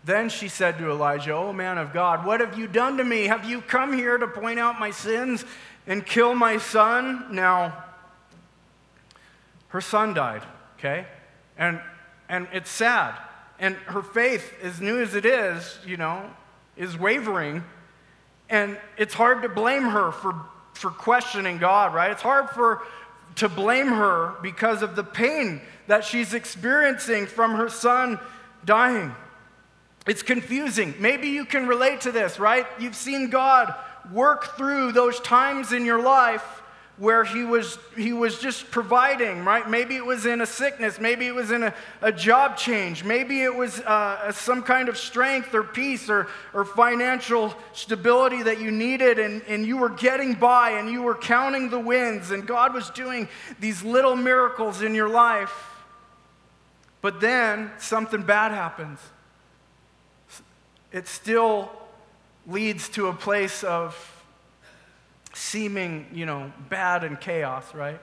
Then 0.04 0.28
she 0.28 0.48
said 0.48 0.78
to 0.78 0.90
Elijah, 0.90 1.32
O 1.32 1.52
man 1.52 1.78
of 1.78 1.92
God, 1.92 2.24
what 2.24 2.40
have 2.40 2.58
you 2.58 2.66
done 2.68 2.96
to 2.98 3.04
me? 3.04 3.24
Have 3.24 3.44
you 3.44 3.60
come 3.60 3.92
here 3.92 4.16
to 4.16 4.28
point 4.28 4.58
out 4.58 4.78
my 4.78 4.90
sins 4.90 5.44
and 5.86 6.06
kill 6.06 6.34
my 6.34 6.58
son? 6.58 7.26
Now, 7.30 7.84
her 9.68 9.80
son 9.80 10.14
died, 10.14 10.42
okay? 10.78 11.06
And, 11.58 11.80
and 12.28 12.46
it's 12.52 12.70
sad. 12.70 13.16
And 13.58 13.76
her 13.76 14.02
faith, 14.02 14.52
as 14.62 14.80
new 14.80 15.00
as 15.00 15.14
it 15.14 15.24
is, 15.24 15.78
you 15.86 15.96
know, 15.96 16.28
is 16.76 16.98
wavering. 16.98 17.64
And 18.48 18.78
it's 18.98 19.14
hard 19.14 19.42
to 19.42 19.48
blame 19.48 19.84
her 19.84 20.12
for, 20.12 20.34
for 20.74 20.90
questioning 20.90 21.58
God, 21.58 21.94
right? 21.94 22.10
It's 22.10 22.22
hard 22.22 22.50
for 22.50 22.82
to 23.36 23.48
blame 23.48 23.88
her 23.88 24.34
because 24.42 24.82
of 24.82 24.96
the 24.96 25.04
pain 25.04 25.60
that 25.86 26.04
she's 26.04 26.34
experiencing 26.34 27.26
from 27.26 27.54
her 27.54 27.68
son 27.68 28.18
dying. 28.64 29.14
It's 30.06 30.22
confusing. 30.22 30.94
Maybe 30.98 31.28
you 31.28 31.44
can 31.44 31.66
relate 31.66 32.02
to 32.02 32.12
this, 32.12 32.38
right? 32.38 32.66
You've 32.78 32.96
seen 32.96 33.28
God 33.28 33.74
work 34.12 34.56
through 34.56 34.92
those 34.92 35.18
times 35.20 35.72
in 35.72 35.84
your 35.84 36.00
life 36.00 36.55
where 36.98 37.24
he 37.24 37.44
was, 37.44 37.78
he 37.94 38.12
was 38.12 38.38
just 38.38 38.70
providing, 38.70 39.44
right? 39.44 39.68
Maybe 39.68 39.96
it 39.96 40.04
was 40.04 40.24
in 40.24 40.40
a 40.40 40.46
sickness. 40.46 40.98
Maybe 40.98 41.26
it 41.26 41.34
was 41.34 41.50
in 41.50 41.62
a, 41.62 41.74
a 42.00 42.10
job 42.10 42.56
change. 42.56 43.04
Maybe 43.04 43.42
it 43.42 43.54
was 43.54 43.80
uh, 43.80 44.32
some 44.32 44.62
kind 44.62 44.88
of 44.88 44.96
strength 44.96 45.54
or 45.54 45.62
peace 45.62 46.08
or, 46.08 46.28
or 46.54 46.64
financial 46.64 47.54
stability 47.74 48.42
that 48.44 48.60
you 48.60 48.70
needed, 48.70 49.18
and, 49.18 49.42
and 49.46 49.66
you 49.66 49.76
were 49.76 49.90
getting 49.90 50.34
by 50.34 50.70
and 50.70 50.90
you 50.90 51.02
were 51.02 51.14
counting 51.14 51.68
the 51.68 51.80
wins, 51.80 52.30
and 52.30 52.46
God 52.46 52.72
was 52.72 52.88
doing 52.90 53.28
these 53.60 53.82
little 53.82 54.16
miracles 54.16 54.80
in 54.80 54.94
your 54.94 55.08
life. 55.08 55.52
But 57.02 57.20
then 57.20 57.72
something 57.78 58.22
bad 58.22 58.52
happens 58.52 59.00
it 60.92 61.06
still 61.06 61.70
leads 62.46 62.88
to 62.88 63.08
a 63.08 63.12
place 63.12 63.62
of 63.62 64.15
seeming, 65.36 66.06
you 66.12 66.24
know, 66.24 66.50
bad 66.70 67.04
and 67.04 67.20
chaos, 67.20 67.74
right? 67.74 68.00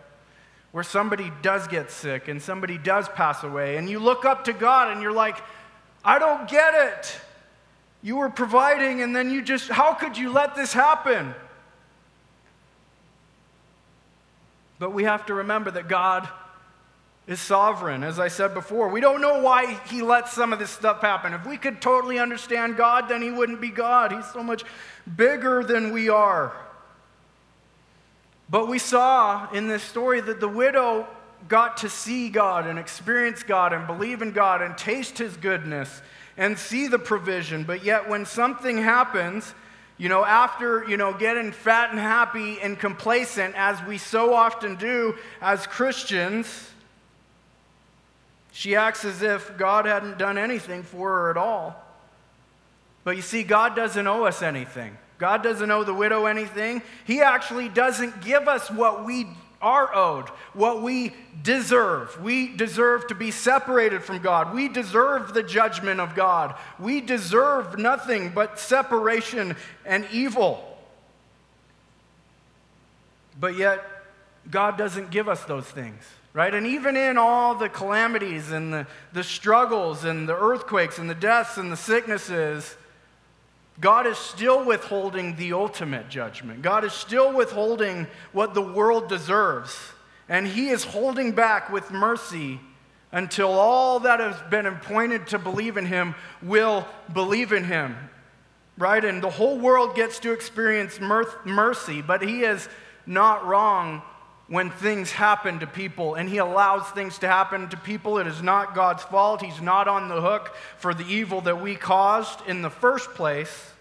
Where 0.71 0.83
somebody 0.83 1.31
does 1.41 1.67
get 1.67 1.89
sick 1.89 2.27
and 2.27 2.41
somebody 2.41 2.77
does 2.77 3.09
pass 3.09 3.43
away, 3.43 3.77
and 3.77 3.89
you 3.89 3.99
look 3.99 4.23
up 4.23 4.45
to 4.45 4.53
God 4.53 4.91
and 4.91 5.01
you're 5.01 5.11
like, 5.11 5.37
I 6.05 6.19
don't 6.19 6.47
get 6.47 6.73
it. 6.75 7.19
You 8.01 8.17
were 8.17 8.29
providing, 8.29 9.01
and 9.01 9.15
then 9.15 9.31
you 9.31 9.41
just, 9.41 9.69
how 9.69 9.93
could 9.93 10.17
you 10.17 10.31
let 10.31 10.55
this 10.55 10.73
happen? 10.73 11.33
But 14.77 14.91
we 14.93 15.05
have 15.05 15.25
to 15.27 15.33
remember 15.33 15.71
that 15.71 15.87
God 15.87 16.27
is 17.25 17.39
sovereign, 17.39 18.03
as 18.03 18.19
I 18.19 18.27
said 18.27 18.53
before. 18.53 18.89
We 18.89 18.99
don't 18.99 19.21
know 19.21 19.39
why 19.41 19.79
he 19.87 20.01
lets 20.01 20.33
some 20.33 20.51
of 20.51 20.59
this 20.59 20.69
stuff 20.69 20.99
happen. 20.99 21.33
If 21.33 21.45
we 21.45 21.55
could 21.55 21.81
totally 21.81 22.19
understand 22.19 22.75
God, 22.75 23.07
then 23.07 23.21
he 23.21 23.31
wouldn't 23.31 23.61
be 23.61 23.69
God. 23.69 24.11
He's 24.11 24.29
so 24.33 24.43
much 24.43 24.65
bigger 25.15 25.63
than 25.63 25.93
we 25.93 26.09
are. 26.09 26.51
But 28.53 28.67
we 28.67 28.77
saw 28.77 29.49
in 29.49 29.67
this 29.67 29.81
story 29.81 30.21
that 30.21 30.39
the 30.39 30.47
widow 30.47 31.07
got 31.47 31.77
to 31.77 31.89
see 31.89 32.29
God 32.29 32.67
and 32.67 32.77
experience 32.77 33.41
God 33.41 33.73
and 33.73 33.87
believe 33.87 34.21
in 34.21 34.31
God 34.31 34.61
and 34.61 34.77
taste 34.77 35.17
his 35.17 35.35
goodness 35.35 36.03
and 36.37 36.55
see 36.55 36.87
the 36.87 36.99
provision. 36.99 37.63
But 37.63 37.83
yet, 37.83 38.07
when 38.07 38.27
something 38.27 38.77
happens, 38.77 39.55
you 39.97 40.07
know, 40.07 40.23
after, 40.23 40.87
you 40.87 40.97
know, 40.97 41.13
getting 41.13 41.51
fat 41.51 41.89
and 41.89 41.97
happy 41.97 42.61
and 42.61 42.77
complacent, 42.77 43.55
as 43.55 43.81
we 43.87 43.97
so 43.97 44.35
often 44.35 44.75
do 44.75 45.15
as 45.41 45.65
Christians, 45.65 46.69
she 48.51 48.75
acts 48.75 49.03
as 49.03 49.23
if 49.23 49.57
God 49.57 49.87
hadn't 49.87 50.19
done 50.19 50.37
anything 50.37 50.83
for 50.83 51.09
her 51.09 51.31
at 51.31 51.37
all. 51.37 51.83
But 53.03 53.15
you 53.15 53.23
see, 53.23 53.41
God 53.41 53.75
doesn't 53.75 54.05
owe 54.05 54.25
us 54.25 54.43
anything. 54.43 54.95
God 55.17 55.43
doesn't 55.43 55.69
owe 55.69 55.83
the 55.83 55.93
widow 55.93 56.25
anything. 56.25 56.81
He 57.05 57.21
actually 57.21 57.69
doesn't 57.69 58.21
give 58.21 58.47
us 58.47 58.69
what 58.69 59.05
we 59.05 59.27
are 59.61 59.95
owed, 59.95 60.27
what 60.53 60.81
we 60.81 61.13
deserve. 61.41 62.21
We 62.21 62.55
deserve 62.55 63.07
to 63.07 63.15
be 63.15 63.31
separated 63.31 64.03
from 64.03 64.19
God. 64.19 64.53
We 64.53 64.67
deserve 64.67 65.33
the 65.33 65.43
judgment 65.43 65.99
of 65.99 66.15
God. 66.15 66.55
We 66.77 66.99
deserve 66.99 67.77
nothing 67.77 68.29
but 68.29 68.59
separation 68.59 69.55
and 69.85 70.05
evil. 70.11 70.77
But 73.39 73.57
yet, 73.57 73.83
God 74.51 74.77
doesn't 74.77 75.11
give 75.11 75.29
us 75.29 75.43
those 75.45 75.65
things 75.65 76.03
right? 76.33 76.53
And 76.53 76.65
even 76.65 76.97
in 76.97 77.17
all 77.17 77.55
the 77.55 77.69
calamities 77.69 78.51
and 78.51 78.73
the, 78.73 78.87
the 79.13 79.23
struggles 79.23 80.03
and 80.03 80.27
the 80.27 80.35
earthquakes 80.35 80.97
and 80.97 81.09
the 81.09 81.15
deaths 81.15 81.57
and 81.57 81.71
the 81.71 81.77
sicknesses, 81.77 82.75
God 83.79 84.05
is 84.05 84.17
still 84.17 84.65
withholding 84.65 85.35
the 85.35 85.53
ultimate 85.53 86.09
judgment. 86.09 86.61
God 86.61 86.83
is 86.83 86.93
still 86.93 87.33
withholding 87.33 88.07
what 88.31 88.53
the 88.53 88.61
world 88.61 89.09
deserves. 89.09 89.75
And 90.29 90.47
He 90.47 90.69
is 90.69 90.83
holding 90.83 91.31
back 91.31 91.71
with 91.71 91.91
mercy 91.91 92.59
until 93.11 93.49
all 93.49 93.99
that 94.01 94.19
has 94.19 94.35
been 94.49 94.65
appointed 94.65 95.27
to 95.27 95.39
believe 95.39 95.77
in 95.77 95.85
Him 95.85 96.15
will 96.41 96.87
believe 97.13 97.51
in 97.51 97.63
Him. 97.63 97.95
Right? 98.77 99.03
And 99.03 99.21
the 99.21 99.29
whole 99.29 99.57
world 99.57 99.95
gets 99.95 100.19
to 100.19 100.31
experience 100.31 100.99
mercy, 100.99 102.01
but 102.01 102.21
He 102.21 102.41
is 102.41 102.69
not 103.05 103.45
wrong 103.45 104.01
when 104.53 104.69
things 104.69 105.11
happen 105.11 105.57
to 105.57 105.65
people 105.65 106.13
and 106.13 106.29
he 106.29 106.37
allows 106.37 106.87
things 106.89 107.17
to 107.17 107.27
happen 107.27 107.67
to 107.69 107.75
people. 107.75 108.19
It 108.19 108.27
is 108.27 108.43
not 108.43 108.75
God's 108.75 109.01
fault. 109.01 109.41
He's 109.41 109.59
not 109.59 109.87
on 109.87 110.09
the 110.09 110.21
hook 110.21 110.55
for 110.77 110.93
the 110.93 111.03
evil 111.05 111.41
that 111.41 111.59
we 111.59 111.73
caused 111.75 112.39
in 112.47 112.61
the 112.61 112.69
first 112.69 113.15
place 113.15 113.71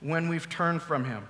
when 0.00 0.28
we've 0.28 0.50
turned 0.50 0.82
from 0.82 1.04
him. 1.04 1.28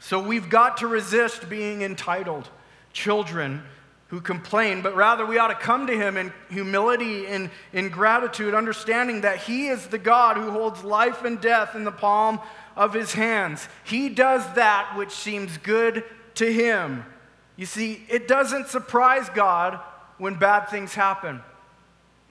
So 0.00 0.20
we've 0.20 0.50
got 0.50 0.76
to 0.76 0.86
resist 0.86 1.48
being 1.48 1.80
entitled 1.80 2.50
children 2.92 3.62
who 4.08 4.20
complain, 4.20 4.82
but 4.82 4.94
rather 4.94 5.24
we 5.24 5.38
ought 5.38 5.48
to 5.48 5.54
come 5.54 5.86
to 5.86 5.96
him 5.96 6.18
in 6.18 6.30
humility 6.50 7.26
and 7.26 7.48
in 7.72 7.88
gratitude, 7.88 8.52
understanding 8.52 9.22
that 9.22 9.38
he 9.38 9.68
is 9.68 9.86
the 9.86 9.96
God 9.96 10.36
who 10.36 10.50
holds 10.50 10.84
life 10.84 11.24
and 11.24 11.40
death 11.40 11.74
in 11.74 11.84
the 11.84 11.90
palm 11.90 12.38
of 12.76 12.92
his 12.92 13.14
hands. 13.14 13.66
He 13.84 14.10
does 14.10 14.42
that 14.56 14.92
which 14.94 15.12
seems 15.12 15.56
good 15.56 16.04
to 16.34 16.52
him. 16.52 17.06
You 17.58 17.66
see, 17.66 18.04
it 18.08 18.28
doesn't 18.28 18.68
surprise 18.68 19.28
God 19.30 19.80
when 20.16 20.36
bad 20.36 20.68
things 20.68 20.94
happen. 20.94 21.42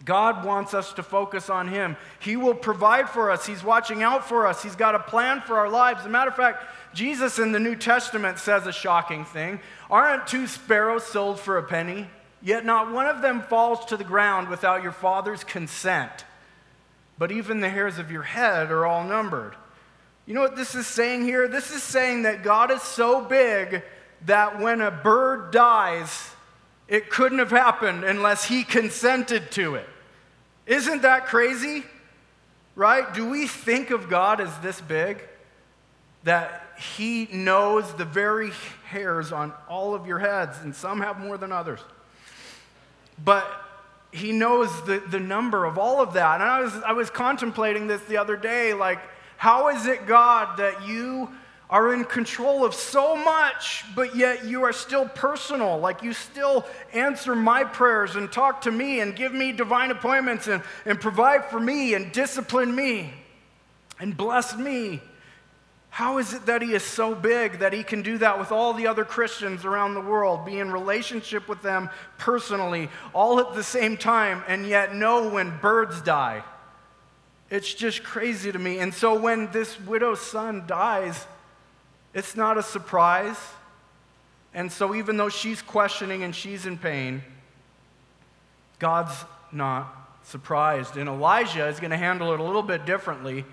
God 0.05 0.45
wants 0.45 0.73
us 0.73 0.93
to 0.93 1.03
focus 1.03 1.49
on 1.49 1.67
Him. 1.67 1.97
He 2.19 2.37
will 2.37 2.53
provide 2.55 3.09
for 3.09 3.29
us. 3.29 3.45
He's 3.45 3.63
watching 3.63 4.03
out 4.03 4.27
for 4.27 4.47
us. 4.47 4.63
He's 4.63 4.77
got 4.77 4.95
a 4.95 4.99
plan 4.99 5.41
for 5.41 5.57
our 5.57 5.69
lives. 5.69 5.99
As 5.99 6.05
a 6.05 6.09
matter 6.09 6.29
of 6.29 6.37
fact, 6.37 6.63
Jesus 6.93 7.39
in 7.39 7.51
the 7.51 7.59
New 7.59 7.75
Testament 7.75 8.39
says 8.39 8.65
a 8.67 8.71
shocking 8.71 9.25
thing 9.25 9.59
Aren't 9.91 10.27
two 10.27 10.47
sparrows 10.47 11.03
sold 11.03 11.41
for 11.41 11.57
a 11.57 11.63
penny? 11.63 12.07
Yet 12.41 12.63
not 12.63 12.93
one 12.93 13.07
of 13.07 13.21
them 13.21 13.41
falls 13.41 13.83
to 13.85 13.97
the 13.97 14.05
ground 14.05 14.47
without 14.47 14.81
your 14.81 14.93
Father's 14.93 15.43
consent. 15.43 16.23
But 17.17 17.33
even 17.33 17.59
the 17.59 17.69
hairs 17.69 17.97
of 17.97 18.11
your 18.11 18.23
head 18.23 18.71
are 18.71 18.85
all 18.85 19.03
numbered. 19.03 19.55
You 20.25 20.35
know 20.35 20.41
what 20.41 20.55
this 20.55 20.73
is 20.73 20.87
saying 20.87 21.25
here? 21.25 21.49
This 21.49 21.71
is 21.71 21.83
saying 21.83 22.23
that 22.23 22.43
God 22.43 22.71
is 22.71 22.81
so 22.81 23.25
big 23.25 23.83
that 24.25 24.59
when 24.59 24.81
a 24.81 24.91
bird 24.91 25.51
dies, 25.51 26.31
it 26.87 27.09
couldn't 27.09 27.39
have 27.39 27.51
happened 27.51 28.03
unless 28.03 28.45
he 28.45 28.63
consented 28.63 29.51
to 29.51 29.75
it. 29.75 29.87
Isn't 30.65 31.01
that 31.03 31.27
crazy? 31.27 31.83
Right? 32.75 33.11
Do 33.13 33.29
we 33.29 33.47
think 33.47 33.91
of 33.91 34.09
God 34.09 34.39
as 34.39 34.57
this 34.59 34.79
big? 34.81 35.21
That 36.23 36.63
he 36.77 37.27
knows 37.31 37.91
the 37.93 38.05
very 38.05 38.51
hairs 38.85 39.31
on 39.31 39.53
all 39.67 39.95
of 39.95 40.05
your 40.05 40.19
heads, 40.19 40.57
and 40.61 40.75
some 40.75 41.01
have 41.01 41.19
more 41.19 41.37
than 41.37 41.51
others. 41.51 41.79
But 43.23 43.49
he 44.11 44.31
knows 44.31 44.69
the, 44.85 44.99
the 44.99 45.19
number 45.19 45.65
of 45.65 45.77
all 45.77 46.01
of 46.01 46.13
that. 46.13 46.41
And 46.41 46.49
I 46.49 46.61
was, 46.61 46.73
I 46.85 46.91
was 46.93 47.09
contemplating 47.09 47.87
this 47.87 48.01
the 48.03 48.17
other 48.17 48.37
day 48.37 48.73
like, 48.73 48.99
how 49.37 49.69
is 49.69 49.85
it, 49.85 50.07
God, 50.07 50.57
that 50.57 50.87
you 50.87 51.29
are 51.69 51.93
in 51.93 52.05
control 52.05 52.63
of 52.63 52.73
so 52.73 53.15
much, 53.15 53.83
but 53.93 54.15
yet 54.15 54.45
you 54.45 54.63
are 54.63 54.71
still 54.71 55.07
personal. 55.07 55.77
Like 55.77 56.01
you 56.01 56.13
still 56.13 56.65
answer 56.93 57.35
my 57.35 57.65
prayers 57.65 58.15
and 58.15 58.31
talk 58.31 58.61
to 58.61 58.71
me 58.71 59.01
and 59.01 59.15
give 59.15 59.33
me 59.33 59.51
divine 59.51 59.91
appointments 59.91 60.47
and, 60.47 60.63
and 60.85 60.99
provide 60.99 61.45
for 61.45 61.59
me 61.59 61.93
and 61.93 62.11
discipline 62.11 62.73
me 62.73 63.13
and 63.99 64.15
bless 64.15 64.55
me. 64.55 65.01
How 65.89 66.19
is 66.19 66.33
it 66.33 66.45
that 66.45 66.61
he 66.61 66.73
is 66.73 66.83
so 66.83 67.15
big 67.15 67.59
that 67.59 67.73
he 67.73 67.83
can 67.83 68.01
do 68.01 68.19
that 68.19 68.37
with 68.37 68.51
all 68.51 68.73
the 68.73 68.87
other 68.87 69.03
Christians 69.03 69.65
around 69.65 69.93
the 69.93 70.01
world, 70.01 70.45
be 70.45 70.59
in 70.59 70.71
relationship 70.71 71.49
with 71.49 71.61
them 71.63 71.89
personally, 72.17 72.89
all 73.13 73.39
at 73.39 73.55
the 73.55 73.63
same 73.63 73.97
time, 73.97 74.43
and 74.47 74.67
yet 74.67 74.93
know 74.93 75.29
when 75.29 75.57
birds 75.57 76.01
die? 76.01 76.43
It's 77.49 77.73
just 77.73 78.03
crazy 78.03 78.51
to 78.51 78.59
me. 78.59 78.79
And 78.79 78.93
so 78.93 79.19
when 79.19 79.51
this 79.51 79.79
widow's 79.81 80.21
son 80.21 80.65
dies, 80.67 81.25
it's 82.17 82.35
not 82.35 82.57
a 82.57 82.63
surprise. 82.63 83.37
And 84.51 84.71
so, 84.71 84.95
even 84.95 85.17
though 85.17 85.29
she's 85.29 85.61
questioning 85.61 86.23
and 86.23 86.35
she's 86.35 86.65
in 86.65 86.79
pain, 86.79 87.21
God's 88.79 89.13
not 89.51 90.19
surprised. 90.23 90.97
And 90.97 91.07
Elijah 91.07 91.67
is 91.67 91.79
going 91.79 91.91
to 91.91 91.97
handle 91.97 92.33
it 92.33 92.39
a 92.39 92.43
little 92.43 92.63
bit 92.63 92.87
differently 92.87 93.45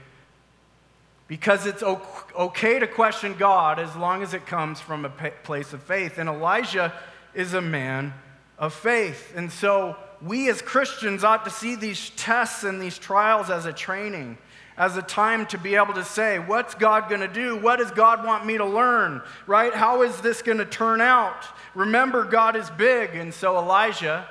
because 1.29 1.67
it's 1.67 1.83
okay 1.83 2.79
to 2.79 2.87
question 2.87 3.35
God 3.35 3.79
as 3.79 3.95
long 3.97 4.23
as 4.23 4.33
it 4.33 4.47
comes 4.47 4.81
from 4.81 5.05
a 5.05 5.11
place 5.11 5.75
of 5.75 5.83
faith. 5.83 6.17
And 6.17 6.27
Elijah 6.27 6.91
is 7.35 7.53
a 7.53 7.61
man 7.61 8.15
of 8.59 8.73
faith. 8.73 9.35
And 9.37 9.53
so, 9.53 9.95
we 10.23 10.49
as 10.49 10.63
Christians 10.63 11.23
ought 11.23 11.45
to 11.45 11.51
see 11.51 11.75
these 11.75 12.09
tests 12.17 12.65
and 12.65 12.81
these 12.81 12.97
trials 12.97 13.51
as 13.51 13.67
a 13.67 13.75
training 13.75 14.39
as 14.77 14.97
a 14.97 15.03
time 15.03 15.47
to 15.47 15.59
be 15.59 15.77
able 15.77 15.95
to 15.95 16.05
say, 16.05 16.39
What's 16.39 16.75
God 16.75 17.09
going 17.09 17.21
to 17.21 17.29
do? 17.29 17.57
What 17.57 17.79
does 17.79 17.91
God 17.91 18.25
want 18.25 18.45
me 18.45 18.59
to 18.59 18.65
learn? 18.65 19.23
Right? 19.47 19.73
How 19.73 20.03
is 20.03 20.21
this 20.21 20.43
going 20.43 20.59
to 20.59 20.65
turn 20.65 21.01
out? 21.01 21.45
Remember, 21.75 22.25
God 22.25 22.57
is 22.57 22.69
big. 22.71 23.15
And 23.15 23.33
so 23.33 23.57
Elijah, 23.57 24.29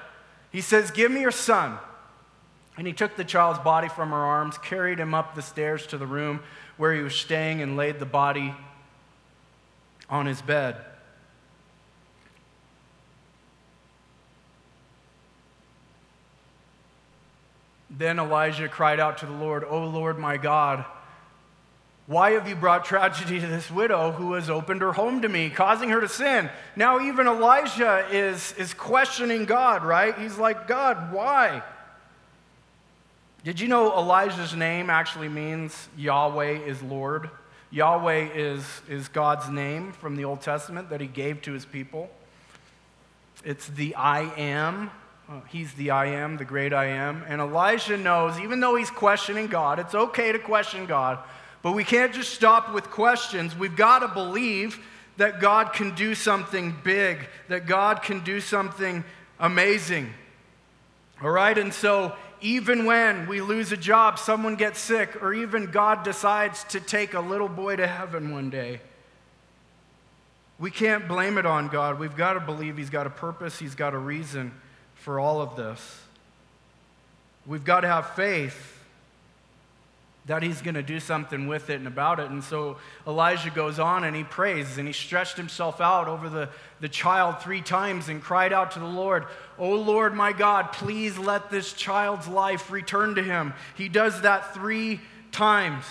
he 0.51 0.61
says, 0.61 0.91
Give 0.91 1.11
me 1.11 1.21
your 1.21 1.31
son. 1.31 1.77
And 2.77 2.87
he 2.87 2.93
took 2.93 3.15
the 3.15 3.23
child's 3.23 3.59
body 3.59 3.87
from 3.87 4.09
her 4.09 4.17
arms, 4.17 4.57
carried 4.57 4.99
him 4.99 5.13
up 5.13 5.35
the 5.35 5.41
stairs 5.41 5.85
to 5.87 5.97
the 5.97 6.07
room 6.07 6.41
where 6.77 6.93
he 6.93 7.01
was 7.03 7.15
staying, 7.15 7.61
and 7.61 7.77
laid 7.77 7.99
the 7.99 8.05
body 8.05 8.53
on 10.09 10.25
his 10.25 10.41
bed. 10.41 10.77
Then 17.95 18.19
Elijah 18.19 18.67
cried 18.67 18.99
out 18.99 19.19
to 19.19 19.25
the 19.25 19.33
Lord, 19.33 19.63
O 19.63 19.85
Lord 19.85 20.17
my 20.17 20.37
God, 20.37 20.83
why 22.05 22.31
have 22.31 22.49
you 22.49 22.55
brought 22.55 22.83
tragedy 22.83 23.39
to 23.39 23.47
this 23.47 23.71
widow 23.71 24.11
who 24.11 24.33
has 24.33 24.49
opened 24.49 24.81
her 24.81 24.91
home 24.91 25.21
to 25.21 25.29
me, 25.29 25.49
causing 25.49 25.89
her 25.89 26.01
to 26.01 26.09
sin? 26.09 26.49
Now, 26.75 26.99
even 26.99 27.27
Elijah 27.27 28.05
is, 28.11 28.53
is 28.57 28.73
questioning 28.73 29.45
God, 29.45 29.85
right? 29.85 30.17
He's 30.17 30.37
like, 30.37 30.67
God, 30.67 31.13
why? 31.13 31.63
Did 33.45 33.59
you 33.59 33.69
know 33.69 33.97
Elijah's 33.97 34.53
name 34.53 34.89
actually 34.89 35.29
means 35.29 35.87
Yahweh 35.95 36.65
is 36.65 36.81
Lord? 36.81 37.29
Yahweh 37.71 38.29
is, 38.33 38.65
is 38.89 39.07
God's 39.07 39.49
name 39.49 39.93
from 39.93 40.17
the 40.17 40.25
Old 40.25 40.41
Testament 40.41 40.89
that 40.89 40.99
he 40.99 41.07
gave 41.07 41.41
to 41.43 41.53
his 41.53 41.65
people. 41.65 42.09
It's 43.45 43.67
the 43.67 43.95
I 43.95 44.23
am, 44.35 44.91
Oh, 45.33 45.41
he's 45.49 45.73
the 45.73 45.89
I 45.89 46.07
am, 46.07 46.37
the 46.37 46.45
great 46.45 46.73
I 46.73 46.85
am. 46.85 47.23
And 47.27 47.41
Elijah 47.41 47.97
knows, 47.97 48.39
even 48.39 48.59
though 48.59 48.75
he's 48.75 48.91
questioning 48.91 49.47
God, 49.47 49.79
it's 49.79 49.95
okay 49.95 50.31
to 50.31 50.37
question 50.37 50.85
God, 50.85 51.17
but 51.63 51.71
we 51.71 51.83
can't 51.83 52.13
just 52.13 52.33
stop 52.33 52.71
with 52.71 52.91
questions. 52.91 53.57
We've 53.57 53.75
got 53.75 53.99
to 53.99 54.09
believe 54.09 54.79
that 55.17 55.41
God 55.41 55.73
can 55.73 55.95
do 55.95 56.13
something 56.13 56.75
big, 56.83 57.17
that 57.47 57.65
God 57.65 58.03
can 58.03 58.23
do 58.23 58.39
something 58.39 59.03
amazing. 59.39 60.13
All 61.19 61.31
right? 61.31 61.57
And 61.57 61.73
so, 61.73 62.13
even 62.39 62.85
when 62.85 63.25
we 63.25 63.41
lose 63.41 63.71
a 63.71 63.77
job, 63.77 64.19
someone 64.19 64.55
gets 64.55 64.77
sick, 64.77 65.23
or 65.23 65.33
even 65.33 65.71
God 65.71 66.03
decides 66.03 66.63
to 66.65 66.79
take 66.79 67.15
a 67.15 67.19
little 67.19 67.49
boy 67.49 67.77
to 67.77 67.87
heaven 67.87 68.31
one 68.31 68.51
day, 68.51 68.81
we 70.59 70.69
can't 70.69 71.07
blame 71.07 71.39
it 71.39 71.47
on 71.47 71.69
God. 71.69 71.97
We've 71.97 72.15
got 72.15 72.33
to 72.33 72.39
believe 72.39 72.77
He's 72.77 72.91
got 72.91 73.07
a 73.07 73.09
purpose, 73.09 73.57
He's 73.57 73.73
got 73.73 73.95
a 73.95 73.97
reason 73.97 74.51
for 75.03 75.19
all 75.19 75.41
of 75.41 75.57
this. 75.57 75.99
We've 77.45 77.65
got 77.65 77.81
to 77.81 77.89
have 77.89 78.11
faith 78.11 78.79
that 80.27 80.41
he's 80.41 80.61
going 80.61 80.75
to 80.75 80.83
do 80.83 81.01
something 81.01 81.47
with 81.47 81.69
it 81.69 81.75
and 81.75 81.87
about 81.87 82.21
it. 82.21 82.29
And 82.29 82.41
so 82.41 82.77
Elijah 83.05 83.49
goes 83.49 83.79
on 83.79 84.05
and 84.05 84.15
he 84.15 84.23
prays 84.23 84.77
and 84.77 84.87
he 84.87 84.93
stretched 84.93 85.35
himself 85.35 85.81
out 85.81 86.07
over 86.07 86.29
the, 86.29 86.47
the 86.79 86.87
child 86.87 87.41
three 87.41 87.59
times 87.59 88.07
and 88.07 88.21
cried 88.21 88.53
out 88.53 88.71
to 88.71 88.79
the 88.79 88.85
Lord, 88.85 89.25
Oh 89.59 89.75
Lord 89.75 90.13
my 90.13 90.31
God, 90.31 90.71
please 90.71 91.17
let 91.17 91.51
this 91.51 91.73
child's 91.73 92.29
life 92.29 92.71
return 92.71 93.15
to 93.15 93.23
him. 93.23 93.53
He 93.75 93.89
does 93.89 94.21
that 94.21 94.53
three 94.53 95.01
times. 95.33 95.83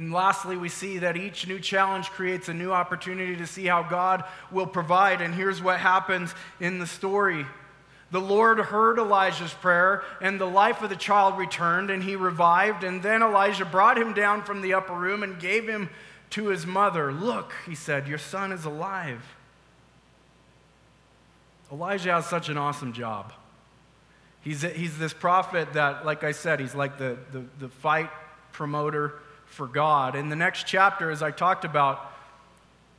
And 0.00 0.14
lastly, 0.14 0.56
we 0.56 0.70
see 0.70 0.96
that 0.98 1.18
each 1.18 1.46
new 1.46 1.60
challenge 1.60 2.08
creates 2.08 2.48
a 2.48 2.54
new 2.54 2.72
opportunity 2.72 3.36
to 3.36 3.46
see 3.46 3.66
how 3.66 3.82
God 3.82 4.24
will 4.50 4.66
provide. 4.66 5.20
And 5.20 5.34
here's 5.34 5.60
what 5.60 5.78
happens 5.78 6.34
in 6.58 6.78
the 6.78 6.86
story 6.86 7.44
the 8.10 8.20
Lord 8.20 8.58
heard 8.58 8.98
Elijah's 8.98 9.52
prayer, 9.52 10.02
and 10.22 10.40
the 10.40 10.46
life 10.46 10.82
of 10.82 10.88
the 10.88 10.96
child 10.96 11.36
returned, 11.38 11.90
and 11.90 12.02
he 12.02 12.16
revived. 12.16 12.82
And 12.82 13.02
then 13.02 13.22
Elijah 13.22 13.66
brought 13.66 13.98
him 13.98 14.14
down 14.14 14.42
from 14.42 14.62
the 14.62 14.72
upper 14.72 14.94
room 14.94 15.22
and 15.22 15.38
gave 15.38 15.68
him 15.68 15.90
to 16.30 16.46
his 16.46 16.66
mother. 16.66 17.12
Look, 17.12 17.52
he 17.66 17.74
said, 17.74 18.08
your 18.08 18.18
son 18.18 18.52
is 18.52 18.64
alive. 18.64 19.22
Elijah 21.70 22.14
has 22.14 22.26
such 22.26 22.48
an 22.48 22.56
awesome 22.56 22.94
job. 22.94 23.32
He's, 24.40 24.62
he's 24.62 24.96
this 24.96 25.12
prophet 25.12 25.74
that, 25.74 26.06
like 26.06 26.24
I 26.24 26.32
said, 26.32 26.58
he's 26.58 26.74
like 26.74 26.96
the, 26.96 27.18
the, 27.32 27.44
the 27.60 27.68
fight 27.68 28.10
promoter 28.50 29.20
for 29.50 29.66
God. 29.66 30.14
In 30.14 30.28
the 30.28 30.36
next 30.36 30.66
chapter, 30.66 31.10
as 31.10 31.22
I 31.22 31.32
talked 31.32 31.64
about, 31.64 32.10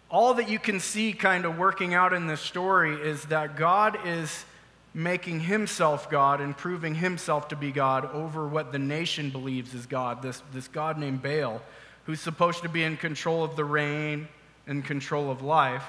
all 0.09 0.33
that 0.35 0.49
you 0.49 0.59
can 0.59 0.79
see 0.79 1.13
kind 1.13 1.45
of 1.45 1.57
working 1.57 1.93
out 1.93 2.13
in 2.13 2.27
this 2.27 2.41
story 2.41 2.93
is 2.95 3.23
that 3.25 3.55
God 3.55 3.97
is 4.05 4.45
making 4.93 5.39
himself 5.39 6.09
God 6.09 6.41
and 6.41 6.55
proving 6.55 6.95
himself 6.95 7.47
to 7.47 7.55
be 7.55 7.71
God 7.71 8.05
over 8.13 8.45
what 8.45 8.73
the 8.73 8.79
nation 8.79 9.29
believes 9.29 9.73
is 9.73 9.85
God, 9.85 10.21
this, 10.21 10.43
this 10.51 10.67
God 10.67 10.97
named 10.97 11.21
Baal, 11.21 11.61
who's 12.05 12.19
supposed 12.19 12.63
to 12.63 12.69
be 12.69 12.83
in 12.83 12.97
control 12.97 13.45
of 13.45 13.55
the 13.55 13.63
rain 13.63 14.27
and 14.67 14.83
control 14.83 15.31
of 15.31 15.41
life. 15.41 15.85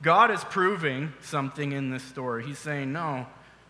God 0.00 0.30
is 0.30 0.42
proving 0.44 1.12
something 1.20 1.72
in 1.72 1.90
this 1.90 2.02
story. 2.02 2.46
He's 2.46 2.58
saying, 2.58 2.92
No, 2.92 3.26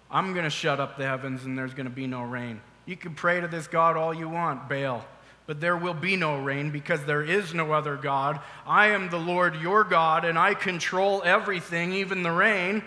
I'm 0.09 0.33
going 0.33 0.45
to 0.45 0.51
shut 0.51 0.79
up 0.79 0.97
the 0.97 1.05
heavens 1.05 1.45
and 1.45 1.59
there's 1.59 1.75
going 1.75 1.87
to 1.87 1.95
be 1.95 2.07
no 2.07 2.23
rain. 2.23 2.61
You 2.85 2.97
can 2.97 3.15
pray 3.15 3.41
to 3.41 3.49
this 3.49 3.67
God 3.67 3.97
all 3.97 4.15
you 4.15 4.29
want, 4.29 4.69
Baal 4.69 5.05
but 5.47 5.61
there 5.61 5.77
will 5.77 5.95
be 5.95 6.17
no 6.17 6.41
rain 6.41 6.71
because 6.71 7.05
there 7.05 7.23
is 7.23 7.55
no 7.55 7.73
other 7.73 7.97
God. 7.97 8.41
I 8.67 8.89
am 8.89 9.11
the 9.11 9.19
Lord 9.19 9.57
your 9.57 9.85
God, 9.85 10.25
and 10.25 10.39
I 10.39 10.55
control 10.55 11.23
everything, 11.25 11.93
even 11.93 12.23
the 12.23 12.33
rain. 12.33 12.83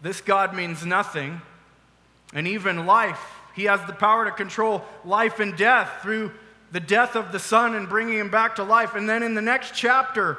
This 0.00 0.20
God 0.20 0.54
means 0.54 0.86
nothing. 0.86 1.40
And 2.32 2.46
even 2.46 2.86
life. 2.86 3.20
He 3.54 3.64
has 3.64 3.80
the 3.86 3.92
power 3.92 4.24
to 4.24 4.32
control 4.32 4.84
life 5.04 5.38
and 5.40 5.56
death 5.56 5.90
through 6.02 6.32
the 6.72 6.80
death 6.80 7.14
of 7.14 7.30
the 7.30 7.38
son 7.38 7.74
and 7.74 7.88
bringing 7.88 8.18
him 8.18 8.30
back 8.30 8.56
to 8.56 8.64
life. 8.64 8.96
And 8.96 9.08
then 9.08 9.22
in 9.22 9.34
the 9.34 9.42
next 9.42 9.74
chapter, 9.74 10.38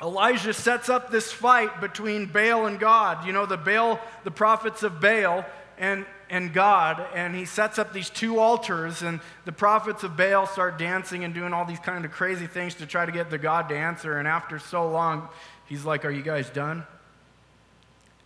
Elijah 0.00 0.52
sets 0.52 0.88
up 0.88 1.10
this 1.10 1.32
fight 1.32 1.80
between 1.80 2.26
Baal 2.26 2.66
and 2.66 2.78
God. 2.78 3.26
You 3.26 3.32
know, 3.32 3.46
the 3.46 3.56
Baal, 3.56 4.00
the 4.22 4.30
prophets 4.30 4.82
of 4.82 5.00
Baal, 5.00 5.44
and 5.78 6.06
and 6.30 6.52
God, 6.52 7.04
and 7.14 7.34
he 7.34 7.44
sets 7.44 7.78
up 7.78 7.92
these 7.92 8.10
two 8.10 8.38
altars, 8.38 9.02
and 9.02 9.20
the 9.44 9.52
prophets 9.52 10.02
of 10.02 10.16
Baal 10.16 10.46
start 10.46 10.78
dancing 10.78 11.24
and 11.24 11.34
doing 11.34 11.52
all 11.52 11.64
these 11.64 11.78
kind 11.78 12.04
of 12.04 12.10
crazy 12.10 12.46
things 12.46 12.74
to 12.76 12.86
try 12.86 13.06
to 13.06 13.12
get 13.12 13.30
the 13.30 13.38
God 13.38 13.68
to 13.68 13.76
answer. 13.76 14.18
And 14.18 14.26
after 14.28 14.58
so 14.58 14.88
long, 14.88 15.28
he's 15.66 15.84
like, 15.84 16.04
Are 16.04 16.10
you 16.10 16.22
guys 16.22 16.50
done? 16.50 16.84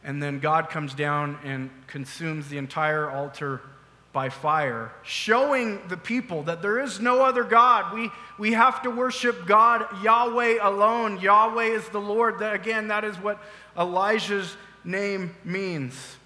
And 0.04 0.22
then 0.22 0.38
God 0.38 0.70
comes 0.70 0.94
down 0.94 1.38
and 1.44 1.70
consumes 1.86 2.48
the 2.48 2.58
entire 2.58 3.10
altar 3.10 3.60
by 4.12 4.28
fire, 4.30 4.90
showing 5.02 5.80
the 5.88 5.96
people 5.96 6.44
that 6.44 6.62
there 6.62 6.80
is 6.80 6.98
no 6.98 7.22
other 7.22 7.44
God. 7.44 7.94
We, 7.94 8.10
we 8.38 8.52
have 8.52 8.82
to 8.82 8.90
worship 8.90 9.46
God, 9.46 9.86
Yahweh 10.02 10.58
alone. 10.60 11.20
Yahweh 11.20 11.66
is 11.66 11.88
the 11.90 12.00
Lord. 12.00 12.38
That, 12.38 12.54
again, 12.54 12.88
that 12.88 13.04
is 13.04 13.16
what 13.16 13.38
Elijah's 13.76 14.56
name 14.82 15.36
means. 15.44 16.17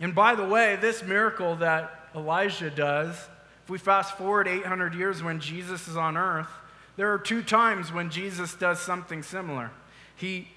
And 0.00 0.14
by 0.14 0.34
the 0.34 0.46
way, 0.46 0.76
this 0.76 1.02
miracle 1.02 1.56
that 1.56 2.08
Elijah 2.14 2.70
does, 2.70 3.14
if 3.62 3.70
we 3.70 3.78
fast 3.78 4.16
forward 4.16 4.48
800 4.48 4.94
years 4.94 5.22
when 5.22 5.40
Jesus 5.40 5.86
is 5.86 5.96
on 5.96 6.16
earth, 6.16 6.48
there 6.96 7.12
are 7.12 7.18
two 7.18 7.42
times 7.42 7.92
when 7.92 8.10
Jesus 8.10 8.54
does 8.54 8.80
something 8.80 9.22
similar. 9.22 9.70
He 10.16 10.48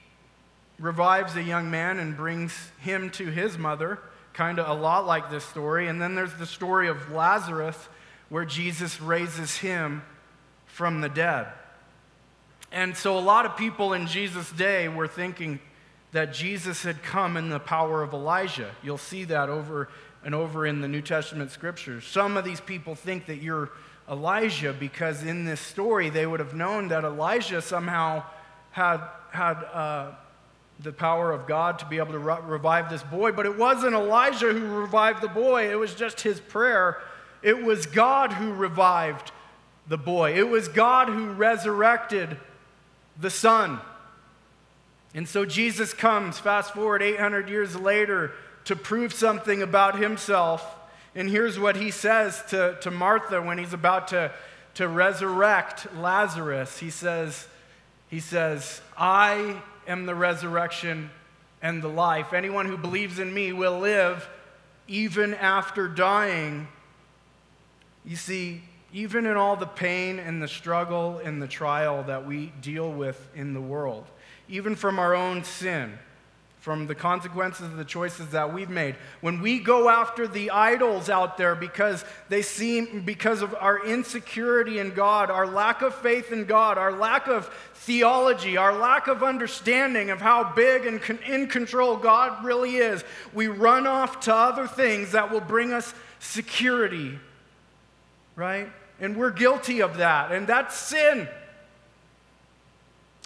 revives 0.80 1.36
a 1.36 1.44
young 1.44 1.70
man 1.70 2.00
and 2.00 2.18
brings 2.18 2.72
him 2.80 3.10
to 3.12 3.28
his 3.28 3.58
mother, 3.58 4.00
kind 4.34 4.60
of 4.60 4.68
a 4.68 4.82
lot 4.82 5.06
like 5.06 5.30
this 5.30 5.44
story. 5.44 5.88
And 5.88 6.02
then 6.02 6.16
there's 6.16 6.34
the 6.36 6.46
story 6.46 6.88
of 6.88 7.12
Lazarus, 7.12 7.78
where 8.30 8.46
Jesus 8.46 9.00
raises 9.00 9.58
him 9.58 10.02
from 10.66 11.02
the 11.02 11.10
dead. 11.10 11.48
And 12.72 12.98
so 12.98 13.18
a 13.18 13.22
lot 13.22 13.46
of 13.46 13.56
people 13.56 13.94
in 13.94 14.08
Jesus' 14.08 14.52
day 14.52 14.88
were 14.88 15.08
thinking, 15.08 15.60
that 16.14 16.32
Jesus 16.34 16.84
had 16.84 17.04
come 17.04 17.36
in 17.38 17.50
the 17.50 17.60
power 17.60 18.02
of 18.02 18.14
Elijah. 18.14 18.72
You'll 18.82 18.98
see 18.98 19.26
that 19.26 19.50
over 19.50 19.90
and 20.24 20.34
over 20.34 20.66
in 20.66 20.80
the 20.80 20.88
New 20.88 21.02
Testament 21.02 21.52
scriptures. 21.52 22.06
Some 22.06 22.38
of 22.38 22.46
these 22.46 22.62
people 22.62 22.96
think 22.96 23.26
that 23.26 23.38
you're 23.38 23.72
Elijah 24.10 24.74
because 24.74 25.24
in 25.24 25.44
this 25.44 25.60
story 25.60 26.10
they 26.10 26.26
would 26.26 26.40
have 26.40 26.54
known 26.54 26.90
that 26.90 27.04
Elijah 27.04 27.62
somehow 27.62 28.24
had, 28.72 29.02
had 29.32 29.56
uh, 29.74 30.12
the 30.80 30.92
power 30.92 31.32
of 31.32 31.48
God 31.48 31.80
to 31.80 31.86
be 31.86 31.98
able 31.98 32.14
to 32.14 32.20
re- 32.20 32.38
revive 32.44 32.90
this 32.90 33.04
boy. 33.04 33.32
But 33.32 33.46
it 33.46 33.58
wasn't 33.58 33.94
Elijah 33.94 34.54
who 34.54 34.66
revived 34.68 35.22
the 35.22 35.28
boy, 35.28 35.72
it 35.72 35.76
was 35.76 35.96
just 35.96 36.22
his 36.22 36.40
prayer. 36.40 37.02
It 37.42 37.62
was 37.62 37.86
God 37.86 38.32
who 38.32 38.54
revived 38.54 39.32
the 39.88 39.98
boy, 39.98 40.38
it 40.38 40.48
was 40.48 40.68
God 40.68 41.10
who 41.10 41.32
resurrected 41.32 42.38
the 43.20 43.30
son. 43.30 43.80
And 45.14 45.28
so 45.28 45.46
Jesus 45.46 45.94
comes, 45.94 46.40
fast 46.40 46.74
forward 46.74 47.02
800 47.02 47.50
years 47.50 47.76
later, 47.76 48.32
to 48.66 48.76
prove 48.76 49.14
something 49.14 49.62
about 49.62 50.00
himself. 50.00 50.76
And 51.16 51.30
here's 51.30 51.60
what 51.60 51.76
he 51.76 51.92
says 51.92 52.42
to, 52.50 52.78
to 52.82 52.90
Martha 52.90 53.42
when 53.42 53.58
he's 53.58 53.74
about 53.74 54.08
to, 54.10 54.32
to 54.76 54.88
resurrect 54.88 55.94
Lazarus. 55.96 56.80
He 56.80 56.90
says, 56.90 57.48
he 58.10 58.20
says, 58.20 58.82
I 58.98 59.62
am 59.88 60.06
the 60.06 60.16
resurrection 60.16 61.12
and 61.62 61.82
the 61.82 61.88
life. 61.88 62.34
Anyone 62.34 62.66
who 62.66 62.78
believes 62.78 63.20
in 63.20 63.34
me 63.34 63.54
will 63.54 63.80
live 63.80 64.28
even 64.88 65.34
after 65.34 65.88
dying. 65.88 66.68
You 68.04 68.16
see, 68.16 68.64
even 68.92 69.26
in 69.26 69.38
all 69.38 69.56
the 69.56 69.66
pain 69.66 70.20
and 70.20 70.42
the 70.42 70.48
struggle 70.48 71.20
and 71.24 71.42
the 71.42 71.48
trial 71.48 72.04
that 72.04 72.28
we 72.28 72.52
deal 72.62 72.92
with 72.92 73.30
in 73.34 73.54
the 73.54 73.62
world, 73.62 74.06
even 74.50 74.76
from 74.76 75.00
our 75.00 75.16
own 75.16 75.44
sin, 75.44 75.98
from 76.60 76.88
the 76.88 76.96
consequences 76.96 77.66
of 77.66 77.76
the 77.76 77.84
choices 77.84 78.30
that 78.30 78.54
we've 78.54 78.70
made. 78.70 78.96
When 79.20 79.42
we 79.42 79.60
go 79.60 79.90
after 79.90 80.28
the 80.28 80.52
idols 80.52 81.10
out 81.10 81.38
there 81.38 81.56
because 81.56 82.06
they 82.30 82.42
seem, 82.42 83.04
because 83.04 83.42
of 83.42 83.54
our 83.60 83.86
insecurity 83.86 84.80
in 84.80 84.94
God, 84.94 85.30
our 85.30 85.46
lack 85.46 85.82
of 85.82 85.94
faith 85.94 86.32
in 86.32 86.46
God, 86.46 86.78
our 86.78 86.94
lack 86.94 87.28
of 87.28 87.48
theology, 87.74 88.56
our 88.56 88.74
lack 88.78 89.08
of 89.08 89.24
understanding 89.24 90.10
of 90.10 90.22
how 90.22 90.54
big 90.54 90.86
and 90.86 91.02
in 91.28 91.48
control 91.48 91.98
God 91.98 92.46
really 92.46 92.78
is, 92.78 93.04
we 93.34 93.48
run 93.48 93.86
off 93.86 94.22
to 94.22 94.34
other 94.34 94.66
things 94.66 95.12
that 95.12 95.32
will 95.32 95.42
bring 95.42 95.74
us 95.74 95.94
security, 96.20 97.20
right? 98.38 98.70
And 99.02 99.18
we're 99.18 99.32
guilty 99.32 99.82
of 99.82 99.98
that, 99.98 100.32
and 100.32 100.48
that's 100.48 100.78
sin. 100.78 101.28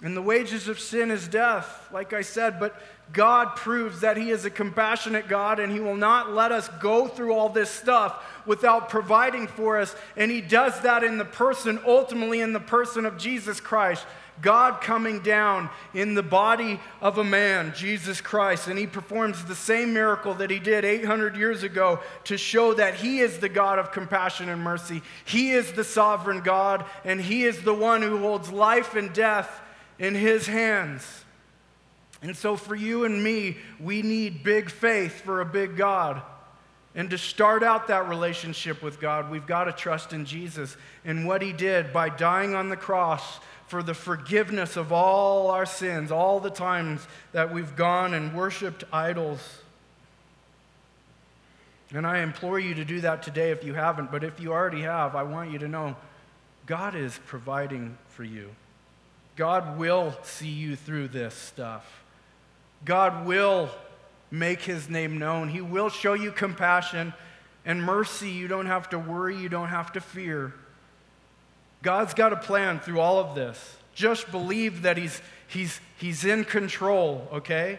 And 0.02 0.16
the 0.16 0.22
wages 0.22 0.68
of 0.68 0.78
sin 0.78 1.10
is 1.10 1.26
death, 1.26 1.88
like 1.92 2.12
I 2.12 2.20
said, 2.20 2.60
but 2.60 2.80
God 3.12 3.56
proves 3.56 4.00
that 4.00 4.16
He 4.16 4.30
is 4.30 4.44
a 4.44 4.50
compassionate 4.50 5.28
God 5.28 5.58
and 5.58 5.72
He 5.72 5.80
will 5.80 5.96
not 5.96 6.32
let 6.32 6.52
us 6.52 6.68
go 6.80 7.08
through 7.08 7.32
all 7.32 7.48
this 7.48 7.70
stuff 7.70 8.24
without 8.46 8.90
providing 8.90 9.48
for 9.48 9.78
us. 9.80 9.96
And 10.16 10.30
He 10.30 10.40
does 10.40 10.80
that 10.82 11.02
in 11.02 11.18
the 11.18 11.24
person, 11.24 11.80
ultimately, 11.84 12.40
in 12.40 12.52
the 12.52 12.60
person 12.60 13.06
of 13.06 13.18
Jesus 13.18 13.60
Christ. 13.60 14.06
God 14.40 14.80
coming 14.80 15.18
down 15.18 15.68
in 15.94 16.14
the 16.14 16.22
body 16.22 16.78
of 17.00 17.18
a 17.18 17.24
man, 17.24 17.72
Jesus 17.74 18.20
Christ, 18.20 18.68
and 18.68 18.78
he 18.78 18.86
performs 18.86 19.44
the 19.44 19.56
same 19.56 19.92
miracle 19.92 20.32
that 20.34 20.48
he 20.48 20.60
did 20.60 20.84
800 20.84 21.34
years 21.34 21.64
ago 21.64 21.98
to 22.22 22.38
show 22.38 22.72
that 22.74 22.94
he 22.94 23.18
is 23.18 23.38
the 23.38 23.48
God 23.48 23.80
of 23.80 23.90
compassion 23.90 24.48
and 24.48 24.62
mercy. 24.62 25.02
He 25.24 25.50
is 25.50 25.72
the 25.72 25.82
sovereign 25.82 26.42
God, 26.42 26.84
and 27.04 27.20
he 27.20 27.42
is 27.42 27.62
the 27.62 27.74
one 27.74 28.00
who 28.00 28.18
holds 28.18 28.52
life 28.52 28.94
and 28.94 29.12
death 29.12 29.60
in 29.98 30.14
His 30.14 30.46
hands. 30.46 31.24
And 32.20 32.36
so, 32.36 32.56
for 32.56 32.74
you 32.74 33.04
and 33.04 33.22
me, 33.22 33.56
we 33.78 34.02
need 34.02 34.42
big 34.42 34.70
faith 34.70 35.20
for 35.20 35.40
a 35.40 35.46
big 35.46 35.76
God. 35.76 36.20
And 36.94 37.10
to 37.10 37.18
start 37.18 37.62
out 37.62 37.88
that 37.88 38.08
relationship 38.08 38.82
with 38.82 39.00
God, 39.00 39.30
we've 39.30 39.46
got 39.46 39.64
to 39.64 39.72
trust 39.72 40.12
in 40.12 40.24
Jesus 40.24 40.76
and 41.04 41.26
what 41.26 41.42
He 41.42 41.52
did 41.52 41.92
by 41.92 42.08
dying 42.08 42.54
on 42.54 42.70
the 42.70 42.76
cross 42.76 43.38
for 43.68 43.82
the 43.82 43.94
forgiveness 43.94 44.76
of 44.76 44.92
all 44.92 45.50
our 45.50 45.66
sins, 45.66 46.10
all 46.10 46.40
the 46.40 46.50
times 46.50 47.06
that 47.32 47.52
we've 47.52 47.76
gone 47.76 48.14
and 48.14 48.34
worshiped 48.34 48.82
idols. 48.92 49.40
And 51.94 52.06
I 52.06 52.20
implore 52.20 52.58
you 52.58 52.74
to 52.74 52.84
do 52.84 53.00
that 53.02 53.22
today 53.22 53.50
if 53.50 53.62
you 53.62 53.74
haven't, 53.74 54.10
but 54.10 54.24
if 54.24 54.40
you 54.40 54.52
already 54.52 54.82
have, 54.82 55.14
I 55.14 55.22
want 55.22 55.52
you 55.52 55.58
to 55.60 55.68
know 55.68 55.96
God 56.66 56.94
is 56.94 57.18
providing 57.26 57.96
for 58.08 58.24
you. 58.24 58.50
God 59.38 59.78
will 59.78 60.18
see 60.24 60.48
you 60.48 60.74
through 60.74 61.08
this 61.08 61.32
stuff. 61.32 62.02
God 62.84 63.24
will 63.24 63.70
make 64.32 64.62
his 64.62 64.90
name 64.90 65.18
known. 65.18 65.48
He 65.48 65.60
will 65.60 65.90
show 65.90 66.14
you 66.14 66.32
compassion 66.32 67.14
and 67.64 67.80
mercy. 67.80 68.30
You 68.30 68.48
don't 68.48 68.66
have 68.66 68.90
to 68.90 68.98
worry, 68.98 69.36
you 69.36 69.48
don't 69.48 69.68
have 69.68 69.92
to 69.92 70.00
fear. 70.00 70.54
God's 71.84 72.14
got 72.14 72.32
a 72.32 72.36
plan 72.36 72.80
through 72.80 72.98
all 72.98 73.20
of 73.20 73.36
this. 73.36 73.76
Just 73.94 74.28
believe 74.32 74.82
that 74.82 74.96
he's, 74.96 75.22
he's, 75.46 75.80
he's 75.98 76.24
in 76.24 76.44
control, 76.44 77.28
okay? 77.32 77.78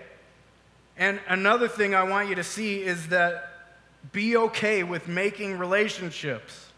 And 0.96 1.20
another 1.28 1.68
thing 1.68 1.94
I 1.94 2.04
want 2.04 2.30
you 2.30 2.36
to 2.36 2.44
see 2.44 2.82
is 2.82 3.10
that 3.10 3.52
be 4.14 4.38
okay 4.38 4.84
with 4.84 5.10
making 5.10 5.58
relationships. 5.58 6.69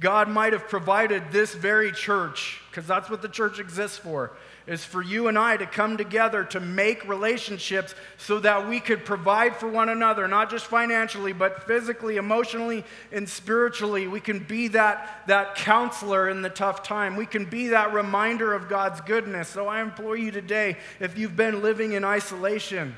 God 0.00 0.28
might 0.28 0.52
have 0.52 0.68
provided 0.68 1.32
this 1.32 1.54
very 1.54 1.90
church, 1.90 2.60
because 2.70 2.86
that's 2.86 3.10
what 3.10 3.20
the 3.20 3.28
church 3.28 3.58
exists 3.58 3.98
for, 3.98 4.30
is 4.68 4.84
for 4.84 5.02
you 5.02 5.26
and 5.26 5.36
I 5.36 5.56
to 5.56 5.66
come 5.66 5.96
together 5.96 6.44
to 6.44 6.60
make 6.60 7.08
relationships 7.08 7.96
so 8.16 8.38
that 8.40 8.68
we 8.68 8.78
could 8.78 9.04
provide 9.04 9.56
for 9.56 9.66
one 9.66 9.88
another, 9.88 10.28
not 10.28 10.50
just 10.50 10.66
financially, 10.66 11.32
but 11.32 11.66
physically, 11.66 12.16
emotionally, 12.16 12.84
and 13.10 13.28
spiritually. 13.28 14.06
We 14.06 14.20
can 14.20 14.38
be 14.38 14.68
that, 14.68 15.24
that 15.26 15.56
counselor 15.56 16.28
in 16.28 16.42
the 16.42 16.50
tough 16.50 16.84
time. 16.84 17.16
We 17.16 17.26
can 17.26 17.46
be 17.46 17.68
that 17.68 17.92
reminder 17.92 18.54
of 18.54 18.68
God's 18.68 19.00
goodness. 19.00 19.48
So 19.48 19.66
I 19.66 19.80
implore 19.80 20.16
you 20.16 20.30
today, 20.30 20.76
if 21.00 21.18
you've 21.18 21.36
been 21.36 21.60
living 21.60 21.92
in 21.92 22.04
isolation, 22.04 22.94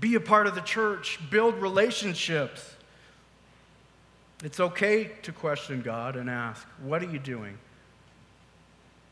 be 0.00 0.16
a 0.16 0.20
part 0.20 0.48
of 0.48 0.56
the 0.56 0.62
church, 0.62 1.20
build 1.30 1.60
relationships. 1.62 2.74
It's 4.44 4.60
okay 4.60 5.10
to 5.22 5.32
question 5.32 5.82
God 5.82 6.16
and 6.16 6.30
ask, 6.30 6.66
What 6.82 7.02
are 7.02 7.10
you 7.10 7.18
doing? 7.18 7.58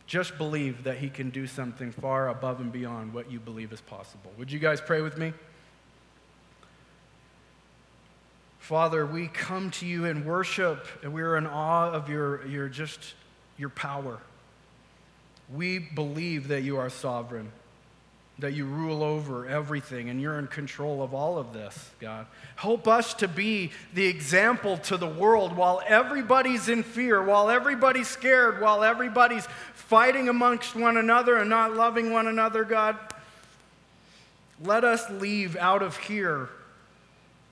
Just 0.07 0.39
believe 0.39 0.85
that 0.85 0.99
He 0.99 1.11
can 1.11 1.31
do 1.31 1.47
something 1.47 1.91
far 1.91 2.29
above 2.29 2.61
and 2.61 2.71
beyond 2.71 3.13
what 3.13 3.31
you 3.31 3.41
believe 3.41 3.73
is 3.73 3.81
possible. 3.81 4.31
Would 4.39 4.53
you 4.53 4.61
guys 4.61 4.81
pray 4.81 5.01
with 5.01 5.19
me? 5.19 5.33
Father, 8.61 9.07
we 9.07 9.29
come 9.29 9.71
to 9.73 9.87
you 9.87 10.07
in 10.07 10.25
worship 10.25 10.87
and 11.03 11.13
we 11.13 11.23
are 11.23 11.37
in 11.37 11.47
awe 11.47 11.91
of 11.91 12.09
your, 12.09 12.47
your 12.47 12.69
just 12.69 13.15
your 13.57 13.69
power. 13.69 14.19
We 15.55 15.79
believe 15.79 16.49
that 16.49 16.63
you 16.63 16.77
are 16.77 16.91
sovereign, 16.91 17.53
that 18.39 18.53
you 18.53 18.67
rule 18.67 19.03
over 19.03 19.47
everything, 19.47 20.11
and 20.11 20.21
you're 20.21 20.39
in 20.39 20.47
control 20.47 21.03
of 21.03 21.15
all 21.15 21.39
of 21.39 21.55
this, 21.55 21.91
God. 22.01 22.27
Help 22.57 22.87
us 22.87 23.15
to 23.15 23.29
be 23.29 23.71
the 23.95 24.07
example 24.07 24.77
to 24.79 24.99
the 24.99 25.07
world 25.07 25.57
while 25.57 25.81
everybody's 25.87 26.69
in 26.69 26.83
fear, 26.83 27.23
while 27.23 27.49
everybody's 27.49 28.09
scared, 28.09 28.61
while 28.61 28.85
everybody's 28.85 29.47
fighting 29.73 30.29
amongst 30.29 30.75
one 30.75 30.99
another 30.99 31.39
and 31.39 31.49
not 31.49 31.75
loving 31.75 32.13
one 32.13 32.27
another, 32.27 32.65
God. 32.65 32.99
Let 34.63 34.85
us 34.85 35.09
leave 35.11 35.57
out 35.57 35.83
of 35.83 35.97
here 35.97 36.51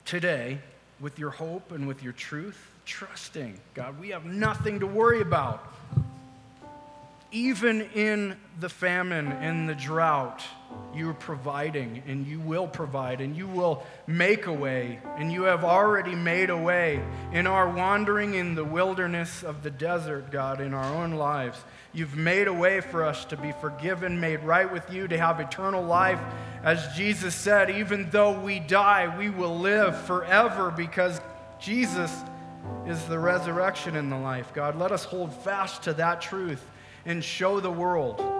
today 0.05 0.59
with 0.99 1.17
your 1.17 1.31
hope 1.31 1.71
and 1.71 1.87
with 1.87 2.03
your 2.03 2.13
truth, 2.13 2.57
trusting, 2.85 3.59
God, 3.73 3.99
we 3.99 4.09
have 4.09 4.25
nothing 4.25 4.79
to 4.79 4.87
worry 4.87 5.21
about. 5.21 5.63
Even 7.31 7.81
in 7.93 8.37
the 8.59 8.69
famine 8.69 9.31
and 9.31 9.67
the 9.67 9.75
drought, 9.75 10.43
you 10.93 11.09
are 11.09 11.13
providing 11.13 12.01
and 12.07 12.25
you 12.25 12.39
will 12.39 12.67
provide 12.67 13.19
and 13.19 13.35
you 13.35 13.47
will 13.47 13.83
make 14.07 14.47
a 14.47 14.53
way 14.53 14.99
and 15.17 15.31
you 15.31 15.43
have 15.43 15.63
already 15.63 16.15
made 16.15 16.49
a 16.49 16.57
way 16.57 17.03
in 17.33 17.47
our 17.47 17.69
wandering 17.69 18.35
in 18.35 18.55
the 18.55 18.63
wilderness 18.63 19.43
of 19.43 19.61
the 19.61 19.69
desert, 19.69 20.31
God, 20.31 20.61
in 20.61 20.73
our 20.73 21.03
own 21.03 21.11
lives. 21.11 21.59
You've 21.93 22.15
made 22.15 22.47
a 22.47 22.53
way 22.53 22.81
for 22.81 23.03
us 23.03 23.25
to 23.25 23.37
be 23.37 23.51
forgiven, 23.59 24.19
made 24.19 24.41
right 24.41 24.71
with 24.71 24.91
you, 24.91 25.07
to 25.07 25.17
have 25.17 25.39
eternal 25.39 25.83
life. 25.83 26.19
As 26.63 26.95
Jesus 26.95 27.35
said, 27.35 27.69
even 27.69 28.09
though 28.09 28.39
we 28.39 28.59
die, 28.59 29.15
we 29.17 29.29
will 29.29 29.59
live 29.59 29.99
forever 30.05 30.71
because 30.71 31.19
Jesus 31.59 32.11
is 32.87 33.03
the 33.05 33.19
resurrection 33.19 33.95
and 33.95 34.11
the 34.11 34.17
life. 34.17 34.53
God, 34.53 34.77
let 34.77 34.91
us 34.91 35.03
hold 35.03 35.33
fast 35.33 35.83
to 35.83 35.93
that 35.93 36.21
truth 36.21 36.65
and 37.05 37.23
show 37.23 37.59
the 37.59 37.71
world 37.71 38.34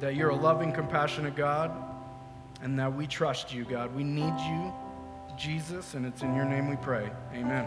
that 0.00 0.14
you're 0.14 0.30
a 0.30 0.36
loving, 0.36 0.72
compassionate 0.72 1.36
God 1.36 1.70
and 2.62 2.78
that 2.78 2.94
we 2.94 3.06
trust 3.06 3.52
you, 3.52 3.64
God. 3.64 3.94
We 3.94 4.04
need 4.04 4.34
you, 4.40 4.72
Jesus, 5.36 5.94
and 5.94 6.06
it's 6.06 6.22
in 6.22 6.34
your 6.34 6.44
name 6.44 6.68
we 6.68 6.76
pray. 6.76 7.10
Amen. 7.34 7.66